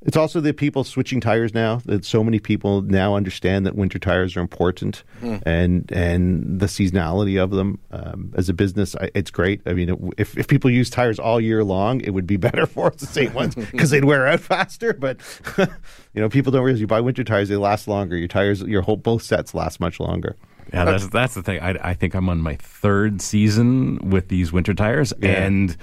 [0.07, 1.81] it's also the people switching tires now.
[1.85, 7.43] That so many people now understand that winter tires are important, and and the seasonality
[7.43, 7.81] of them.
[7.91, 9.63] Um, as a business, I, it's great.
[9.67, 12.67] I mean, it, if if people use tires all year long, it would be better
[12.67, 14.93] for us the same ones because they'd wear out faster.
[14.93, 15.19] But
[15.59, 18.17] you know, people don't realize you buy winter tires; they last longer.
[18.17, 20.37] Your tires, your whole both sets last much longer.
[20.73, 21.61] Yeah, that's that's the thing.
[21.61, 25.77] I, I think I'm on my third season with these winter tires, and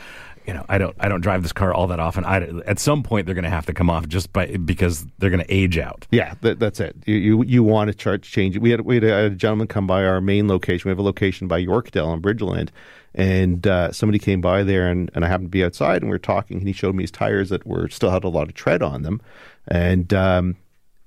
[0.45, 2.25] you know I don't I don't drive this car all that often.
[2.25, 5.29] I, at some point they're going to have to come off just by because they're
[5.29, 6.07] going to age out.
[6.11, 6.95] Yeah, that, that's it.
[7.05, 8.57] You you, you want to charge change.
[8.57, 10.89] We had we had a, gentleman come by our main location.
[10.89, 12.69] We have a location by Yorkdale on Bridgeland,
[13.15, 16.15] and uh, somebody came by there, and, and I happened to be outside, and we
[16.15, 18.53] were talking, and he showed me his tires that were still had a lot of
[18.53, 19.21] tread on them,
[19.67, 20.55] and um,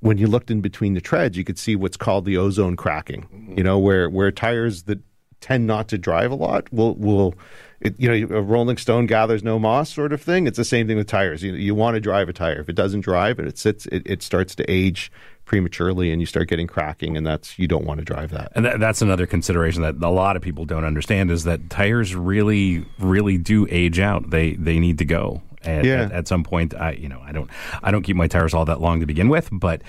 [0.00, 3.54] when you looked in between the treads, you could see what's called the ozone cracking.
[3.56, 5.00] You know, where where tires that
[5.40, 7.34] tend not to drive a lot will will
[7.80, 10.46] it, you know a Rolling Stone gathers no moss sort of thing.
[10.46, 11.42] It's the same thing with tires.
[11.42, 12.60] You you want to drive a tire.
[12.60, 15.10] If it doesn't drive and it sits, it, it starts to age
[15.44, 18.50] prematurely, and you start getting cracking, and that's you don't want to drive that.
[18.56, 22.14] And that, that's another consideration that a lot of people don't understand is that tires
[22.16, 24.30] really, really do age out.
[24.30, 25.42] They they need to go.
[25.62, 26.02] And Yeah.
[26.02, 27.50] at, at some point, I you know I don't
[27.82, 29.82] I don't keep my tires all that long to begin with, but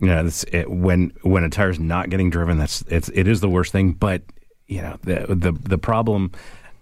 [0.00, 3.48] you know it, when when a tire's not getting driven, that's it's it is the
[3.48, 3.92] worst thing.
[3.92, 4.22] But
[4.66, 6.32] you know the the the problem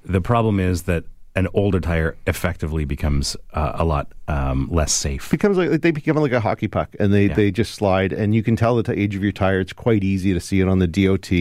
[0.05, 5.31] the problem is that an older tire effectively becomes uh, a lot um, less safe.
[5.31, 8.43] becomes like they become like a hockey puck and they, they just slide and you
[8.43, 10.79] can tell the t- age of your tire it's quite easy to see it on
[10.79, 11.33] the dot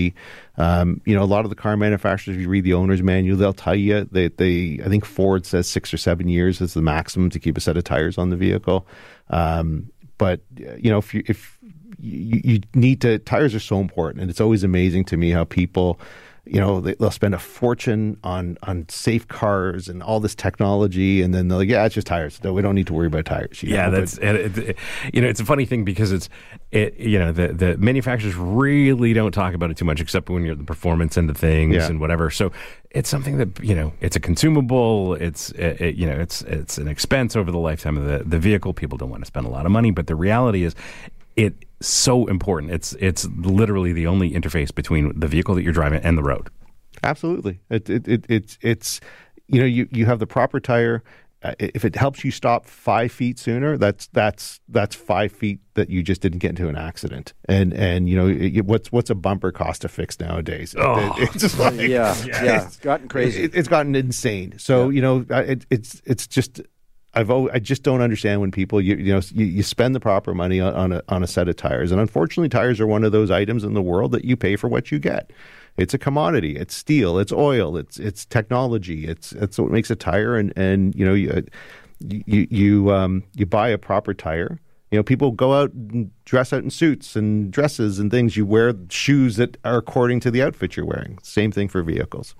[0.57, 3.37] um, you know a lot of the car manufacturers if you read the owner's manual
[3.37, 6.81] they'll tell you they, they i think ford says six or seven years is the
[6.81, 8.87] maximum to keep a set of tires on the vehicle.
[9.29, 11.57] Um, but you know if you if
[11.99, 15.43] you, you need to tires are so important and it's always amazing to me how
[15.43, 15.99] people
[16.45, 21.21] you know they, they'll spend a fortune on on safe cars and all this technology
[21.21, 23.25] and then they're like yeah it's just tires no we don't need to worry about
[23.25, 24.77] tires you Yeah, know, but- that's and it, it-
[25.13, 26.29] you know it's a funny thing because it's
[26.71, 30.43] it you know the the manufacturers really don't talk about it too much except when
[30.43, 31.87] you're the performance end of things Yeah.
[31.87, 32.29] and whatever.
[32.31, 32.51] So
[32.89, 35.13] it's something that you know it's a consumable.
[35.15, 38.39] It's it, it- you know it's it's an expense over the lifetime of the the
[38.39, 38.73] vehicle.
[38.73, 40.73] People don't want to spend a lot of money, but the reality is
[41.45, 42.71] it's so important.
[42.71, 46.49] It's it's literally the only interface between the vehicle that you're driving and the road.
[47.03, 47.59] Absolutely.
[47.69, 48.99] It, it, it, it's it's
[49.47, 51.03] you know you, you have the proper tire.
[51.43, 55.89] Uh, if it helps you stop five feet sooner, that's that's that's five feet that
[55.89, 57.33] you just didn't get into an accident.
[57.45, 60.75] And and you know it, what's what's a bumper cost to fix nowadays?
[60.77, 63.45] It- it's just like, Yeah, yeah, it's gotten crazy.
[63.45, 64.59] It, it's gotten insane.
[64.59, 66.61] So you know uh, it, it's it's just.
[67.13, 69.99] I've always, I just don't understand when people you you know you, you spend the
[69.99, 73.03] proper money on, on a on a set of tires, and unfortunately, tires are one
[73.03, 75.31] of those items in the world that you pay for what you get.
[75.77, 76.55] It's a commodity.
[76.55, 77.17] It's steel.
[77.17, 77.77] It's oil.
[77.77, 79.07] It's it's technology.
[79.07, 80.37] It's it's what makes a tire.
[80.37, 81.45] And and you know you
[81.99, 84.59] you you um you buy a proper tire.
[84.91, 88.35] You know, people go out and dress out in suits and dresses and things.
[88.35, 91.17] You wear shoes that are according to the outfit you're wearing.
[91.23, 92.35] Same thing for vehicles.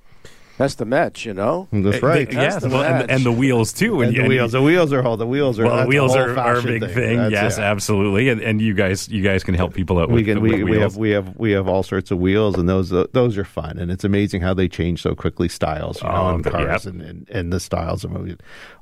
[0.62, 1.67] That's the match, you know.
[1.71, 2.30] That's right.
[2.30, 3.06] The- yes, the well, and, match.
[3.10, 4.02] and the wheels too.
[4.02, 5.65] And the wheels, the wheels are all the wheels are.
[5.65, 7.17] Well, the wheels are, are a big thing.
[7.17, 7.71] That's- yes, yeah.
[7.71, 8.30] absolutely.
[8.30, 10.10] And, and you guys, you guys can help people out.
[10.10, 12.56] we with, can with we, we have we have we have all sorts of wheels
[12.58, 16.08] and those those are fun and it's amazing how they change so quickly styles you
[16.08, 16.93] know Oh, on cars yep.
[16.93, 18.15] and, and and the styles of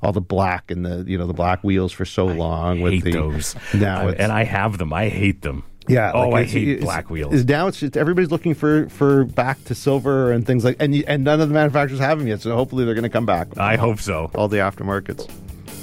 [0.02, 3.12] all the black and the you know the black wheels for so long with the
[3.12, 3.54] those.
[3.74, 4.92] now I- and I have them.
[4.92, 5.64] I hate them.
[5.90, 7.34] Yeah Oh, like I it's- hate it's- black wheels.
[7.34, 10.94] Is now it's just everybody's looking for for back to silver and things like and
[11.06, 13.48] and none of the manufacturers have them yet so hopefully they're going to come back
[13.58, 14.30] I hope so.
[14.34, 15.28] all the aftermarkets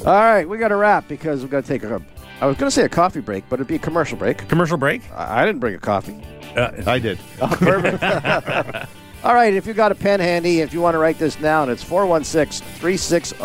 [0.05, 2.01] All right, we got to wrap because we've got to take a.
[2.39, 4.47] I was going to say a coffee break, but it'd be a commercial break.
[4.47, 5.01] Commercial break.
[5.11, 6.15] I I didn't bring a coffee.
[6.55, 7.47] Uh, I did oh,
[9.23, 11.69] All right, if you got a pen handy, if you want to write this down,
[11.69, 13.35] it's 416 360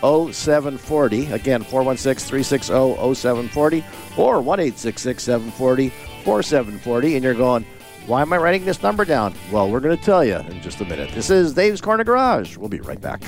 [0.00, 1.32] 0740.
[1.32, 3.84] Again, 416 360 0740
[4.16, 5.88] or 1 740
[6.24, 7.14] 4740.
[7.14, 7.64] And you're going,
[8.06, 9.32] why am I writing this number down?
[9.52, 11.12] Well, we're going to tell you in just a minute.
[11.12, 12.56] This is Dave's Corner Garage.
[12.56, 13.22] We'll be right back.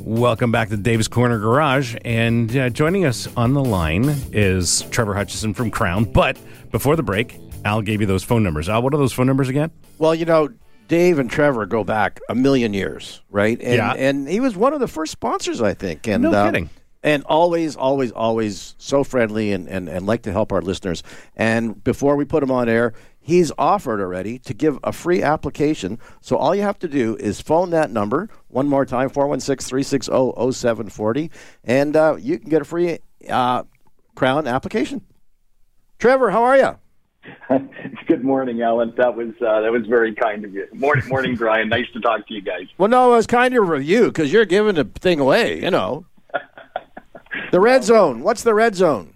[0.00, 1.96] Welcome back to Dave's Corner Garage.
[2.04, 6.04] And uh, joining us on the line is Trevor Hutchison from Crown.
[6.04, 6.38] But
[6.70, 8.68] before the break, Al gave you those phone numbers.
[8.68, 9.70] Al, what are those phone numbers again?
[9.98, 10.48] Well, you know,
[10.88, 13.60] Dave and Trevor go back a million years, right?
[13.60, 13.92] And, Yeah.
[13.92, 16.06] And he was one of the first sponsors, I think.
[16.06, 16.70] And No uh, kidding.
[17.02, 21.02] And always, always, always so friendly and, and, and like to help our listeners.
[21.36, 25.98] And before we put him on air, he's offered already to give a free application.
[26.20, 30.52] So all you have to do is phone that number one more time, 416 360
[30.52, 31.30] 0740,
[31.64, 33.64] and uh, you can get a free uh,
[34.16, 35.02] Crown application.
[35.98, 36.78] Trevor, how are you?
[38.06, 38.92] Good morning, Alan.
[38.96, 40.66] That was uh, that was very kind of you.
[40.72, 41.68] Morning, morning, Brian.
[41.68, 42.66] Nice to talk to you guys.
[42.78, 45.60] Well, no, it was kind of you because you're giving the thing away.
[45.62, 46.06] You know,
[47.52, 48.22] the red zone.
[48.22, 49.14] What's the red zone?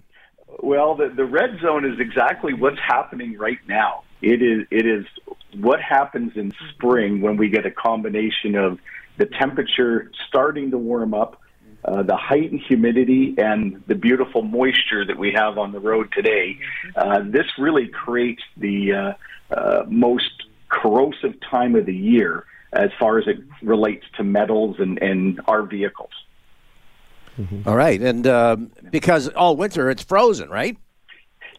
[0.63, 4.05] Well, the the red zone is exactly what's happening right now.
[4.23, 5.07] It is it is
[5.55, 8.79] what happens in spring when we get a combination of
[9.17, 11.41] the temperature starting to warm up,
[11.85, 16.13] uh, the height and humidity, and the beautiful moisture that we have on the road
[16.13, 16.59] today.
[16.95, 19.13] Uh, this really creates the uh,
[19.55, 25.03] uh, most corrosive time of the year as far as it relates to metals and,
[25.03, 26.13] and our vehicles.
[27.65, 30.77] All right, and um, because all winter it's frozen, right?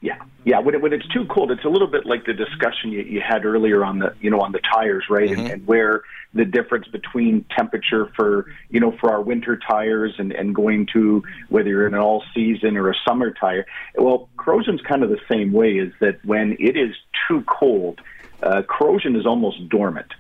[0.02, 0.60] Yeah, yeah.
[0.60, 3.22] When, it, when it's too cold, it's a little bit like the discussion you, you
[3.22, 5.30] had earlier on the you know on the tires, right?
[5.32, 10.32] And, and where the difference between temperature for you know for our winter tires and,
[10.32, 13.66] and going to whether you're in an all season or a summer tire.
[13.96, 15.74] Well, corrosion's kind of the same way.
[15.74, 16.96] Is that when it is
[17.28, 18.02] too cold,
[18.44, 20.14] uh, corrosion is almost dormant.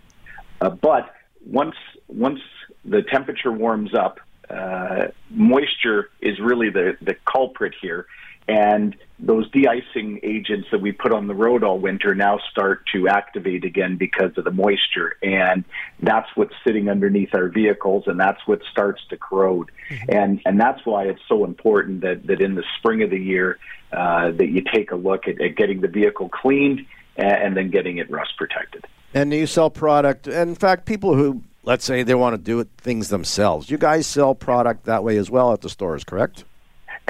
[0.59, 1.13] Uh, but
[1.45, 1.75] once
[2.07, 2.39] once
[2.83, 4.19] the temperature warms up,
[4.49, 8.05] uh, moisture is really the, the culprit here.
[8.47, 13.07] And those de-icing agents that we put on the road all winter now start to
[13.07, 15.15] activate again because of the moisture.
[15.21, 15.63] And
[16.01, 19.69] that's what's sitting underneath our vehicles and that's what starts to corrode.
[20.09, 23.59] And, and that's why it's so important that, that in the spring of the year,
[23.93, 27.69] uh, that you take a look at, at getting the vehicle cleaned and, and then
[27.69, 28.85] getting it rust protected.
[29.13, 30.27] And you sell product.
[30.27, 33.77] And in fact, people who let's say they want to do it, things themselves, you
[33.77, 36.43] guys sell product that way as well at the stores, correct?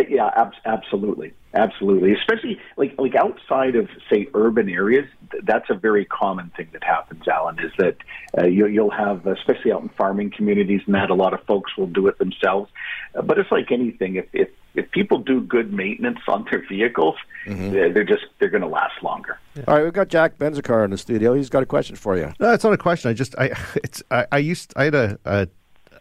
[0.09, 2.13] Yeah, ab- absolutely, absolutely.
[2.13, 6.83] Especially like like outside of say urban areas, th- that's a very common thing that
[6.83, 7.27] happens.
[7.27, 7.97] Alan is that
[8.37, 11.75] uh, you, you'll have, especially out in farming communities, and that a lot of folks
[11.77, 12.71] will do it themselves.
[13.13, 14.15] Uh, but it's like anything.
[14.15, 18.61] If if if people do good maintenance on their vehicles, they're, they're just they're going
[18.61, 19.37] to last longer.
[19.67, 21.33] All right, we've got Jack Benzacar in the studio.
[21.33, 22.31] He's got a question for you.
[22.39, 23.11] No, it's not a question.
[23.11, 25.47] I just I it's I, I used I had a, a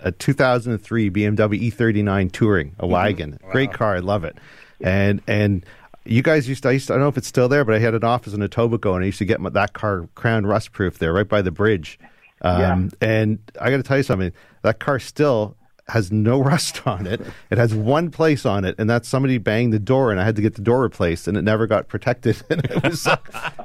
[0.02, 3.96] a 2003 BMW E39 Touring, a wagon, great car.
[3.96, 4.36] I love it,
[4.80, 5.64] and and.
[6.06, 7.74] You guys used to, I used to, I don't know if it's still there, but
[7.74, 10.46] I had an office in Etobicoke and I used to get my, that car Krown
[10.46, 11.98] rust proof there right by the bridge.
[12.40, 12.58] Um,
[13.02, 14.32] And I got to tell you something,
[14.62, 15.56] that car still
[15.90, 17.20] has no rust on it.
[17.50, 20.36] It has one place on it, and that's somebody banged the door, and I had
[20.36, 22.42] to get the door replaced, and it never got protected.
[22.50, 23.16] and it was, uh,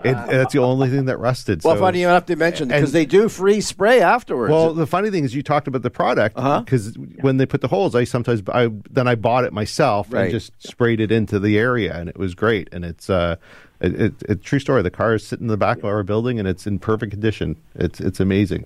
[0.04, 1.64] it, that's the only thing that rusted.
[1.64, 4.52] Well, so, funny you have to mention because they do free spray afterwards.
[4.52, 6.62] well, the funny thing is, you talked about the product Uh-huh.
[6.62, 10.24] because when they put the holes, I sometimes I then I bought it myself Right.
[10.24, 12.70] and just sprayed it into the area, and it was great.
[12.72, 13.36] And it's uh,
[13.82, 14.82] it, it, it true story.
[14.82, 17.56] The car is sitting in the back of our building, and it's in perfect condition.
[17.76, 18.66] It's it's amazing.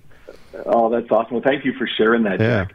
[0.66, 1.34] Oh, that's awesome.
[1.34, 2.64] Well, thank you for sharing that, Yeah.
[2.64, 2.74] Jack.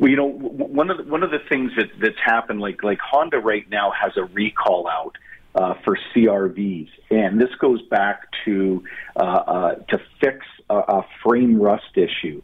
[0.00, 3.38] You know, one of the, one of the things that that's happened, like like Honda
[3.38, 5.16] right now has a recall out
[5.54, 8.84] uh, for CRVs, and this goes back to
[9.16, 12.42] uh, uh, to fix a, a frame rust issue,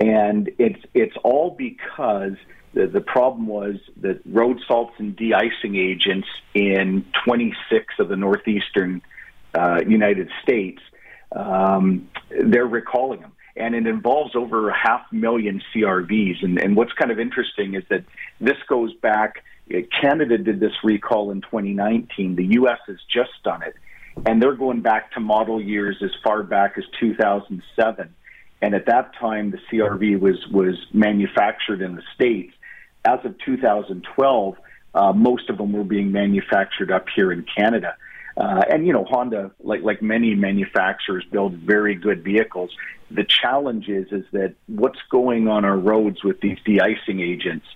[0.00, 2.34] and it's it's all because
[2.74, 9.02] the the problem was that road salts and de-icing agents in 26 of the northeastern
[9.54, 10.80] uh, United States
[11.34, 13.32] um, they're recalling them.
[13.56, 16.42] And it involves over a half million CRVs.
[16.42, 18.04] And, and what's kind of interesting is that
[18.40, 22.36] this goes back, uh, Canada did this recall in 2019.
[22.36, 22.78] The U.S.
[22.86, 23.74] has just done it.
[24.26, 28.14] And they're going back to model years as far back as 2007.
[28.60, 32.54] And at that time, the CRV was, was manufactured in the States.
[33.04, 34.56] As of 2012,
[34.94, 37.96] uh, most of them were being manufactured up here in Canada.
[38.36, 42.70] Uh, and you know, Honda, like like many manufacturers, build very good vehicles.
[43.10, 47.66] The challenge is is that what's going on our roads with these de-icing agents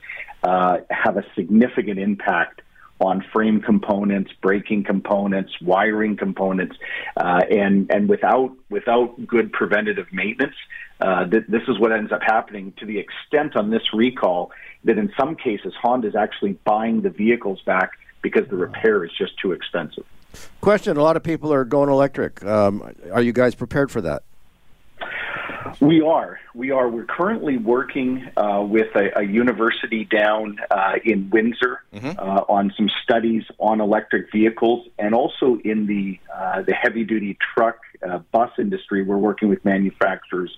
[0.43, 2.63] uh, have a significant impact
[3.01, 6.77] on frame components, braking components, wiring components,
[7.17, 10.55] uh, and and without without good preventative maintenance,
[11.01, 12.73] uh, th- this is what ends up happening.
[12.79, 14.51] To the extent on this recall
[14.85, 17.91] that in some cases Honda is actually buying the vehicles back
[18.23, 20.05] because the repair is just too expensive.
[20.61, 22.45] Question: A lot of people are going electric.
[22.45, 24.23] Um, are you guys prepared for that?
[25.81, 26.39] We are.
[26.55, 26.89] We are.
[26.89, 32.89] We're currently working uh, with a, a university down uh, in Windsor uh, on some
[33.03, 38.51] studies on electric vehicles, and also in the uh, the heavy duty truck uh, bus
[38.59, 39.03] industry.
[39.03, 40.57] We're working with manufacturers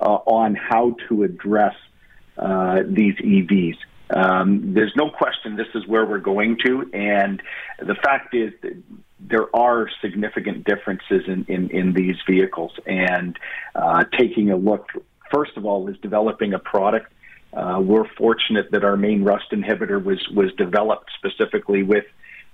[0.00, 1.74] uh, on how to address
[2.36, 3.76] uh, these EVs.
[4.10, 7.42] Um, there's no question this is where we're going to, and
[7.78, 8.52] the fact is
[9.20, 12.72] there are significant differences in, in, in these vehicles.
[12.86, 13.38] And
[13.74, 14.88] uh, taking a look,
[15.30, 17.12] first of all, is developing a product.
[17.52, 22.04] Uh, we're fortunate that our main rust inhibitor was was developed specifically with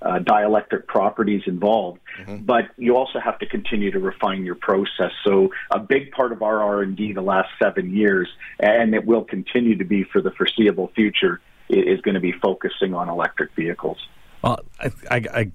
[0.03, 2.01] uh, dielectric properties involved.
[2.41, 5.13] But you also have to continue to refine your process.
[5.25, 8.29] So a big part of our R and D the last seven years,
[8.61, 12.95] and it will continue to be for the foreseeable future, is going to be focusing
[12.95, 13.99] on electric vehicles.
[14.43, 15.53] Well, I, I, I,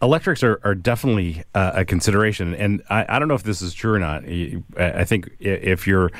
[0.00, 3.74] electrics are, are definitely uh, a consideration, and I, I don't know if this is
[3.74, 4.24] true or not.
[4.24, 6.12] I I think if you're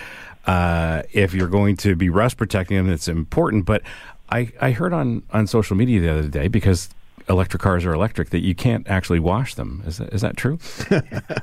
[0.47, 3.65] uh, if you're going to be rust protecting them, it's important.
[3.65, 3.83] But
[4.29, 6.89] I, I heard on, on social media the other day because
[7.29, 9.83] electric cars are electric that you can't actually wash them.
[9.87, 10.59] Is that, is that true?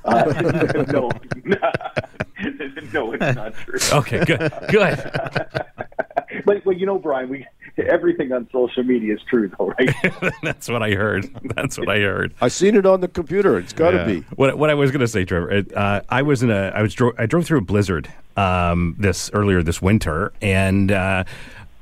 [0.05, 1.09] Uh, no,
[2.93, 3.80] no, it's not true.
[3.93, 5.11] Okay, good, good.
[6.45, 7.45] But well, you know, Brian, we
[7.77, 9.93] everything on social media is true, though, right?
[10.43, 11.30] That's what I heard.
[11.55, 12.34] That's what I heard.
[12.39, 13.57] I seen it on the computer.
[13.57, 14.05] It's got to Yeah.
[14.05, 14.19] be.
[14.36, 16.82] What what I was going to say, Trevor, it, uh, I was in a I
[16.82, 18.07] was dro- I drove through a blizzard
[18.38, 21.23] um, this earlier this winter, and uh,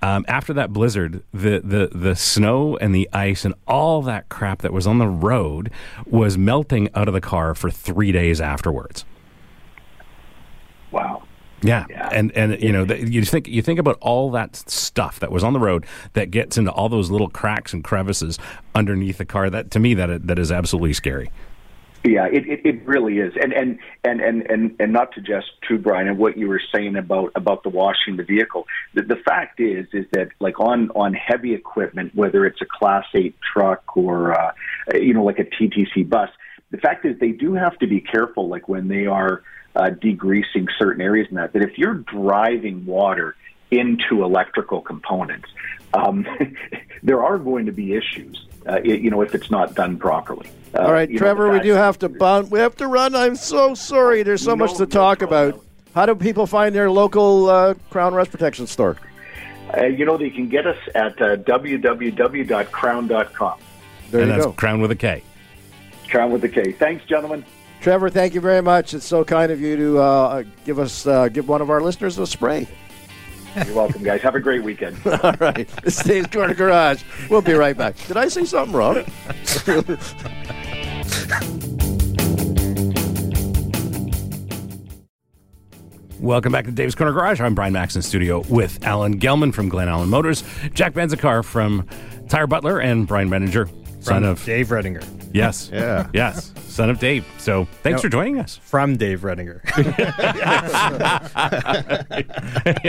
[0.01, 4.61] um, after that blizzard, the, the the snow and the ice and all that crap
[4.61, 5.71] that was on the road
[6.05, 9.05] was melting out of the car for three days afterwards.
[10.91, 11.23] wow.
[11.63, 12.09] Yeah, Yeah.
[12.11, 15.43] and and you know the, you think you think about all that stuff that was
[15.43, 18.37] on the road that gets into all those little cracks and crevices
[18.75, 19.49] underneath the car.
[19.49, 21.31] That to me that that is absolutely scary.
[22.03, 25.47] Yeah, it, it, it really is, and and and and and and not to just
[25.67, 28.65] to Brian and what you were saying about about the washing the vehicle.
[28.93, 33.05] The, the fact is is that like on on heavy equipment, whether it's a Class
[33.13, 34.53] Eight truck or uh,
[34.93, 36.29] you know like a TTC bus,
[36.71, 39.43] the fact is they do have to be careful, like when they are
[39.75, 41.53] uh, degreasing certain areas and that.
[41.53, 43.35] That if you're driving water
[43.71, 45.49] into electrical components,
[45.93, 46.25] um,
[47.03, 48.45] there are going to be issues.
[48.67, 50.49] Uh, i you know, if it's not done properly.
[50.73, 52.49] Uh, All right, you know, Trevor, we do have to bounce.
[52.51, 53.15] We have to run.
[53.15, 54.23] I'm so sorry.
[54.23, 55.49] There's so No, much to no talk problem.
[55.51, 55.63] about.
[55.95, 58.97] How do people find their local uh, Krown Rust Protection store?
[59.75, 63.59] Uh, you know, they can get us at uh, www.krown.com.
[64.11, 64.51] There and you that's go.
[64.53, 65.23] crown with a K.
[66.07, 66.71] Krown with a K.
[66.71, 67.43] Thanks, gentlemen.
[67.81, 68.93] Trevor, thank you very much.
[68.93, 72.17] It's so kind of you to uh, give us uh, give one of our listeners
[72.17, 72.67] a spray.
[73.65, 74.21] You're welcome, guys.
[74.21, 74.97] Have a great weekend.
[75.23, 77.03] All right, this is Corner Garage.
[77.29, 77.95] We'll be right back.
[78.07, 79.03] Did I say something wrong?
[86.19, 87.39] Welcome back to Dave's Corner Garage.
[87.39, 90.43] I'm Brian Max in studio with Alan Gelman from Glen Allen Motors,
[90.73, 91.87] Jack Benzacar from
[92.27, 93.67] Tire Butler, and Brian Redinger,
[94.03, 95.05] son From of Dave Redinger.
[95.33, 96.07] yes, Yeah.
[96.13, 97.25] yes, son of Dave.
[97.39, 98.01] So thanks No.
[98.03, 98.57] for joining us.
[98.63, 99.61] From Dave Redinger.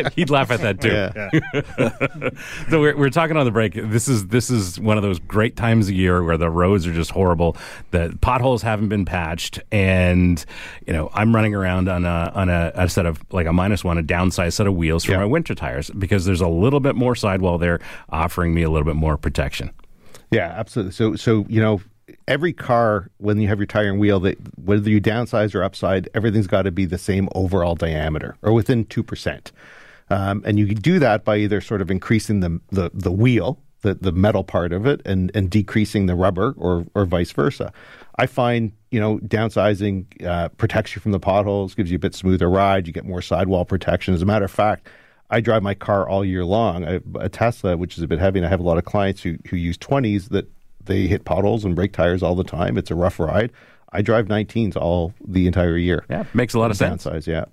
[0.15, 0.89] He'd laugh at that too.
[0.91, 2.31] Yeah.
[2.71, 3.73] so we're, we're talking on the break.
[3.75, 6.93] This is this is one of those great times of year where the roads are
[6.93, 7.57] just horrible.
[7.91, 10.45] The potholes haven't been patched, and
[10.87, 13.83] you know I'm running around on a on a, a set of like a minus
[13.85, 15.19] one, a downsized set of wheels for Yeah.
[15.19, 17.81] my winter tires because there's a little bit more sidewall there,
[18.11, 19.71] offering me a little bit more protection.
[20.31, 20.93] Yeah, absolutely.
[20.93, 21.81] So, so you know,
[22.27, 26.09] every car when you have your tire and wheel, that whether you downsize or upside,
[26.15, 29.53] everything's got to be the same overall diameter or within two percent.
[30.11, 33.59] Um, and you can do that by either sort of increasing the the, the wheel,
[33.83, 37.73] the the metal part of it, and and decreasing the rubber, or or vice versa.
[38.17, 42.15] I find you know downsizing uh, protects you from the potholes, gives you a bit
[42.15, 44.15] smoother ride, you get more sidewall protection.
[44.15, 44.89] As a matter of fact.
[45.31, 46.87] I drive my car all year long.
[46.87, 49.21] I a Tesla, which is a bit heavy, and I have a lot of clients
[49.23, 50.51] who, who use 20s that
[50.89, 52.77] they hit potholes and break tires all the time.
[52.77, 53.53] It's a rough ride.
[53.93, 56.05] I drive 19s all the entire year.
[56.11, 57.05] Yeah, makes a lot of sense.
[57.05, 57.45] Downsize, yeah.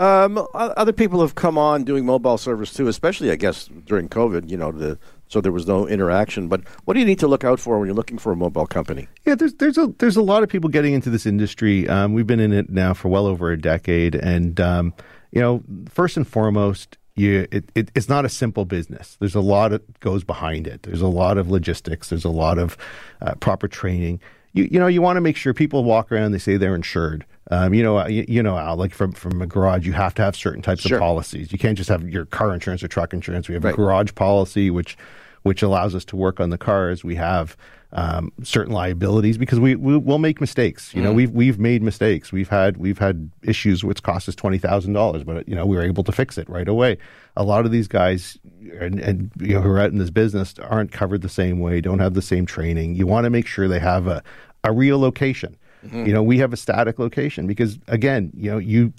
[0.00, 4.50] Um, other people have come on doing mobile service too, especially I guess during COVID.
[4.50, 6.48] You know, the, so there was no interaction.
[6.48, 8.66] But what do you need to look out for when you're looking for a mobile
[8.66, 9.06] company?
[9.24, 11.88] Yeah, there's there's a there's a lot of people getting into this industry.
[11.88, 14.94] Um, we've been in it now for well over a decade, and um,
[15.30, 19.16] you know, first and foremost, you it, it, it's not a simple business.
[19.20, 20.82] There's a lot that goes behind it.
[20.82, 22.10] There's a lot of logistics.
[22.10, 22.76] There's a lot of
[23.22, 24.20] uh, proper training.
[24.52, 26.32] You you know, you want to make sure people walk around.
[26.32, 27.24] They say they're insured.
[27.50, 30.22] Um, you know, you, you know, Al, like from from a garage, you have to
[30.22, 30.96] have certain types Sure.
[30.98, 31.52] of policies.
[31.52, 33.48] You can't just have your car insurance or truck insurance.
[33.48, 33.74] We have Right.
[33.74, 34.96] a garage policy, which
[35.42, 37.04] which allows us to work on the cars.
[37.04, 37.56] We have
[37.94, 40.92] um, certain liabilities because we, we will make mistakes.
[40.94, 42.32] You know, we've we've made mistakes.
[42.32, 45.76] We've had we've had issues which cost us twenty thousand dollars, but you know we
[45.76, 46.98] were able to fix it right away.
[47.36, 48.36] A lot of these guys
[48.80, 51.80] and, and you know who are out in this business aren't covered the same way,
[51.80, 52.96] don't have the same training.
[52.96, 54.22] You want to make sure they have a
[54.64, 55.56] a real location.
[55.92, 58.94] You know, we have a static location because again, you know, you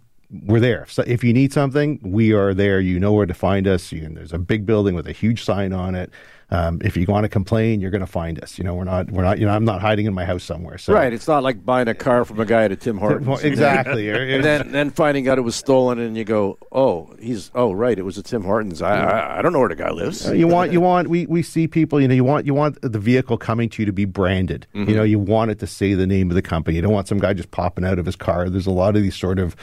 [0.45, 0.85] we're there.
[0.87, 2.79] So if you need something, we are there.
[2.79, 3.91] You know where to find us.
[3.91, 6.11] You, there's a big building with a huge sign on it.
[6.51, 8.57] Um, if you want to complain, you're going to find us.
[8.59, 10.77] You know, we're not, we're not, you know, I'm not hiding in my house somewhere.
[10.77, 10.93] So.
[10.93, 11.11] Right.
[11.11, 13.43] It's not like buying a car from a guy at a Tim Hortons.
[13.43, 14.09] Exactly.
[14.35, 17.97] and then, then finding out it was stolen, and you go, "Oh, he's oh right,
[17.97, 20.27] it was a Tim Hortons." I I, I don't know where the guy lives.
[20.27, 22.79] Uh, you want you want we, we see people you know you want you want
[22.81, 24.89] the vehicle coming to you to be branded Mm-hmm.
[24.89, 27.07] you know you want it to say the name of the company you don't want
[27.07, 29.55] some guy just popping out of his car there's a lot of these sort of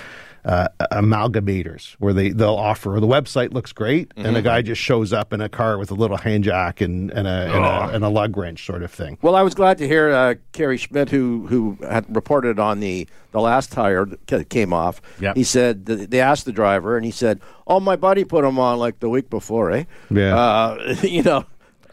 [0.45, 4.37] uh, amalgamators where they they'll offer the website looks great and Mm-hmm.
[4.37, 7.27] a guy just shows up in a car with a little hand jack and and
[7.29, 9.87] a, and, a, and a lug wrench sort of thing Well, I was glad to
[9.87, 14.73] hear uh, Kerry Schmidt, who who had reported on the the last tire that came
[14.73, 15.01] off.
[15.21, 15.37] Yep.
[15.37, 18.59] He said th- they asked the driver, and he said, "Oh, my buddy put them
[18.59, 19.85] on like the week before, eh?
[20.11, 20.37] Yeah.
[20.37, 21.47] Uh, you know,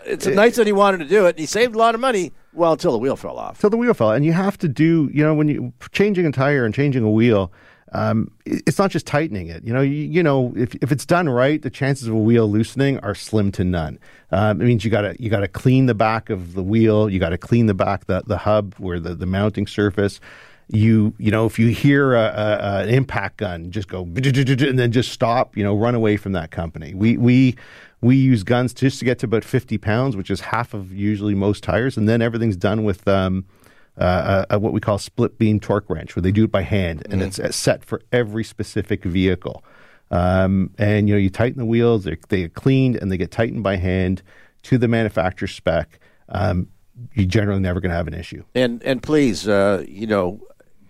[0.06, 1.30] it's nice that he wanted to do it.
[1.32, 2.34] and He saved a lot of money.
[2.52, 3.62] Well, until the wheel fell off.
[3.62, 4.12] till the wheel fell.
[4.12, 7.10] And you have to do, you know, when you changing a tire and changing a
[7.12, 7.52] wheel,
[7.92, 9.64] um, it's not just tightening it.
[9.64, 12.50] You know, you, you know, if if it's done right, the chances of a wheel
[12.50, 14.00] loosening are slim to none.
[14.32, 17.10] Um, it means you got to you got to clean the back of the wheel.
[17.10, 20.20] You got to clean the back the the hub where the the mounting surface.
[20.68, 24.92] You you know if you hear a, a, an impact gun, just go and then
[24.92, 25.58] just stop.
[25.58, 26.94] You know, run away from that company.
[26.94, 27.56] We we
[28.02, 31.34] we use guns just to get to about fifty pounds, which is half of usually
[31.34, 33.08] most tires, and then everything's done with.
[33.08, 33.46] Um,
[34.00, 37.06] uh, uh, what we call split beam torque wrench, where they do it by hand,
[37.10, 39.64] and it's uh, set for every specific vehicle.
[40.10, 43.62] Um, and you know, you tighten the wheels; they get cleaned and they get tightened
[43.62, 44.22] by hand
[44.64, 46.00] to the manufacturer's spec.
[46.30, 46.68] Um,
[47.14, 48.44] you're generally never going to have an issue.
[48.56, 50.40] And and please, uh, you know,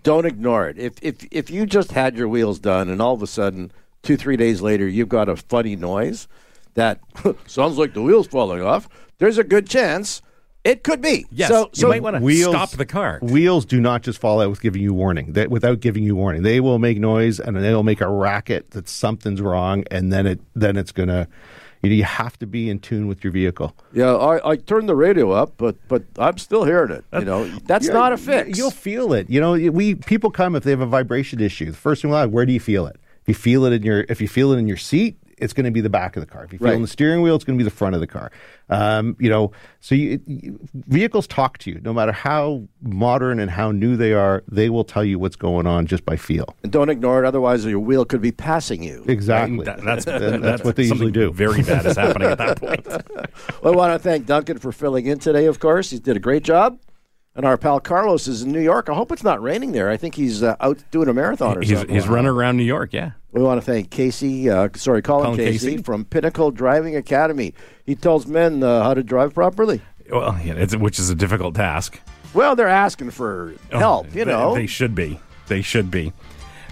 [0.03, 0.78] don't ignore it.
[0.78, 3.72] If if if you just had your wheels done, and all of a sudden,
[4.03, 6.28] two three days later, you've got a funny noise
[6.76, 6.99] that
[7.47, 8.88] sounds like the wheels falling off.
[9.18, 10.22] There's a good chance
[10.64, 11.26] it could be.
[11.32, 13.20] Yes, So you might want to wheels- stop the car.
[13.22, 15.34] Wheels do not just fall out with giving you warning.
[15.34, 18.89] They, without giving you warning, they will make noise and they'll make a racket that
[18.89, 21.28] something's wrong, and then it then it's gonna.
[21.82, 23.74] You know, you have to be in tune with your vehicle.
[23.93, 27.05] yeah, I, I turned the radio up, but but I'm still hearing it.
[27.14, 28.57] You know, that's Yeah, not a fix.
[28.57, 29.30] You'll feel it.
[29.30, 31.72] You know, we people come if they have a vibration issue.
[31.72, 32.97] The first thing we'll ask, where do you feel it?
[33.22, 35.64] If you feel it in your if you feel it in your seat, it's going
[35.64, 36.43] to be the back of the car.
[36.43, 38.01] If you feel it in the steering wheel, it's going to be the front of
[38.01, 38.30] the car.
[38.72, 41.80] Um, you know, so you, you- vehicles talk to you.
[41.84, 45.65] No matter how modern and how new they are, they will tell you what's going
[45.65, 46.55] on just by feel.
[46.63, 47.28] and don't ignore it.
[47.28, 49.03] Otherwise, your wheel could be passing you.
[49.07, 49.65] Exactly.
[49.65, 51.32] That- that's, And that's what they usually do.
[51.32, 52.86] Very bad is happening at that point.
[53.63, 55.45] Well, I want to thank Duncan for filling in today.
[55.45, 56.80] Of course, he did a great job.
[57.36, 58.89] And our pal Carlos is in New York.
[58.89, 59.89] I hope it's not raining there.
[59.89, 61.95] I think he's uh, out doing a marathon or He's, something.
[61.95, 63.11] he's running around New York, yeah.
[63.32, 65.84] We want to thank Casey, uh, sorry, Colin, Colin Casey, Casey.
[65.84, 67.53] from Pinnacle Driving Academy.
[67.86, 69.82] He tells men uh, how to drive properly.
[70.11, 72.01] Well, yeah, it's, which is a difficult task.
[72.34, 74.55] Well, they're asking for help, Oh, you know.
[74.55, 75.19] They should be.
[75.47, 76.11] They should be.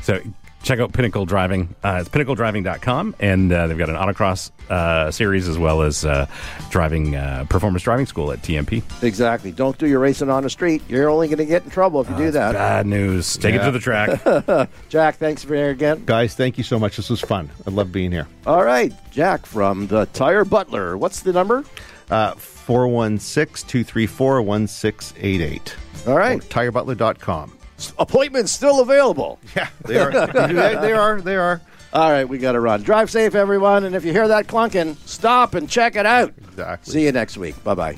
[0.01, 0.20] So
[0.64, 1.76] check out Pinnacle Driving.
[1.84, 6.28] Uh, it's pinnacledriving.com, and uh, they've got an autocross uh, series as well as uh,
[6.70, 8.84] driving uh, performance driving school at TMP.
[9.03, 9.51] exactly.
[9.51, 10.82] Don't do your racing on the street.
[10.89, 12.53] You're only going to get in trouble if you do that.
[12.53, 13.38] Bad news.
[13.38, 14.70] Take it to the track.
[14.89, 16.03] Jack, thanks for being here again.
[16.05, 16.97] Guys, thank you so much.
[16.97, 17.49] This was fun.
[17.66, 18.28] I love being here.
[18.45, 20.97] All right, Jack from the Tire Butler.
[20.97, 21.64] What's the number?
[22.10, 25.76] Uh, 416 234 1688.
[26.08, 26.39] All right.
[26.39, 27.57] TireButler.com.
[27.98, 29.40] Appointments still available.
[29.56, 30.28] Yeah, they are.
[30.28, 31.22] they, they are.
[31.22, 31.62] They are.
[31.94, 32.84] All right, we got to run.
[32.84, 33.86] Drive safe, everyone.
[33.86, 36.34] And if you hear that clunking, stop and check it out.
[36.38, 36.92] Exactly.
[36.94, 37.64] See you next week.
[37.64, 37.98] Bye bye.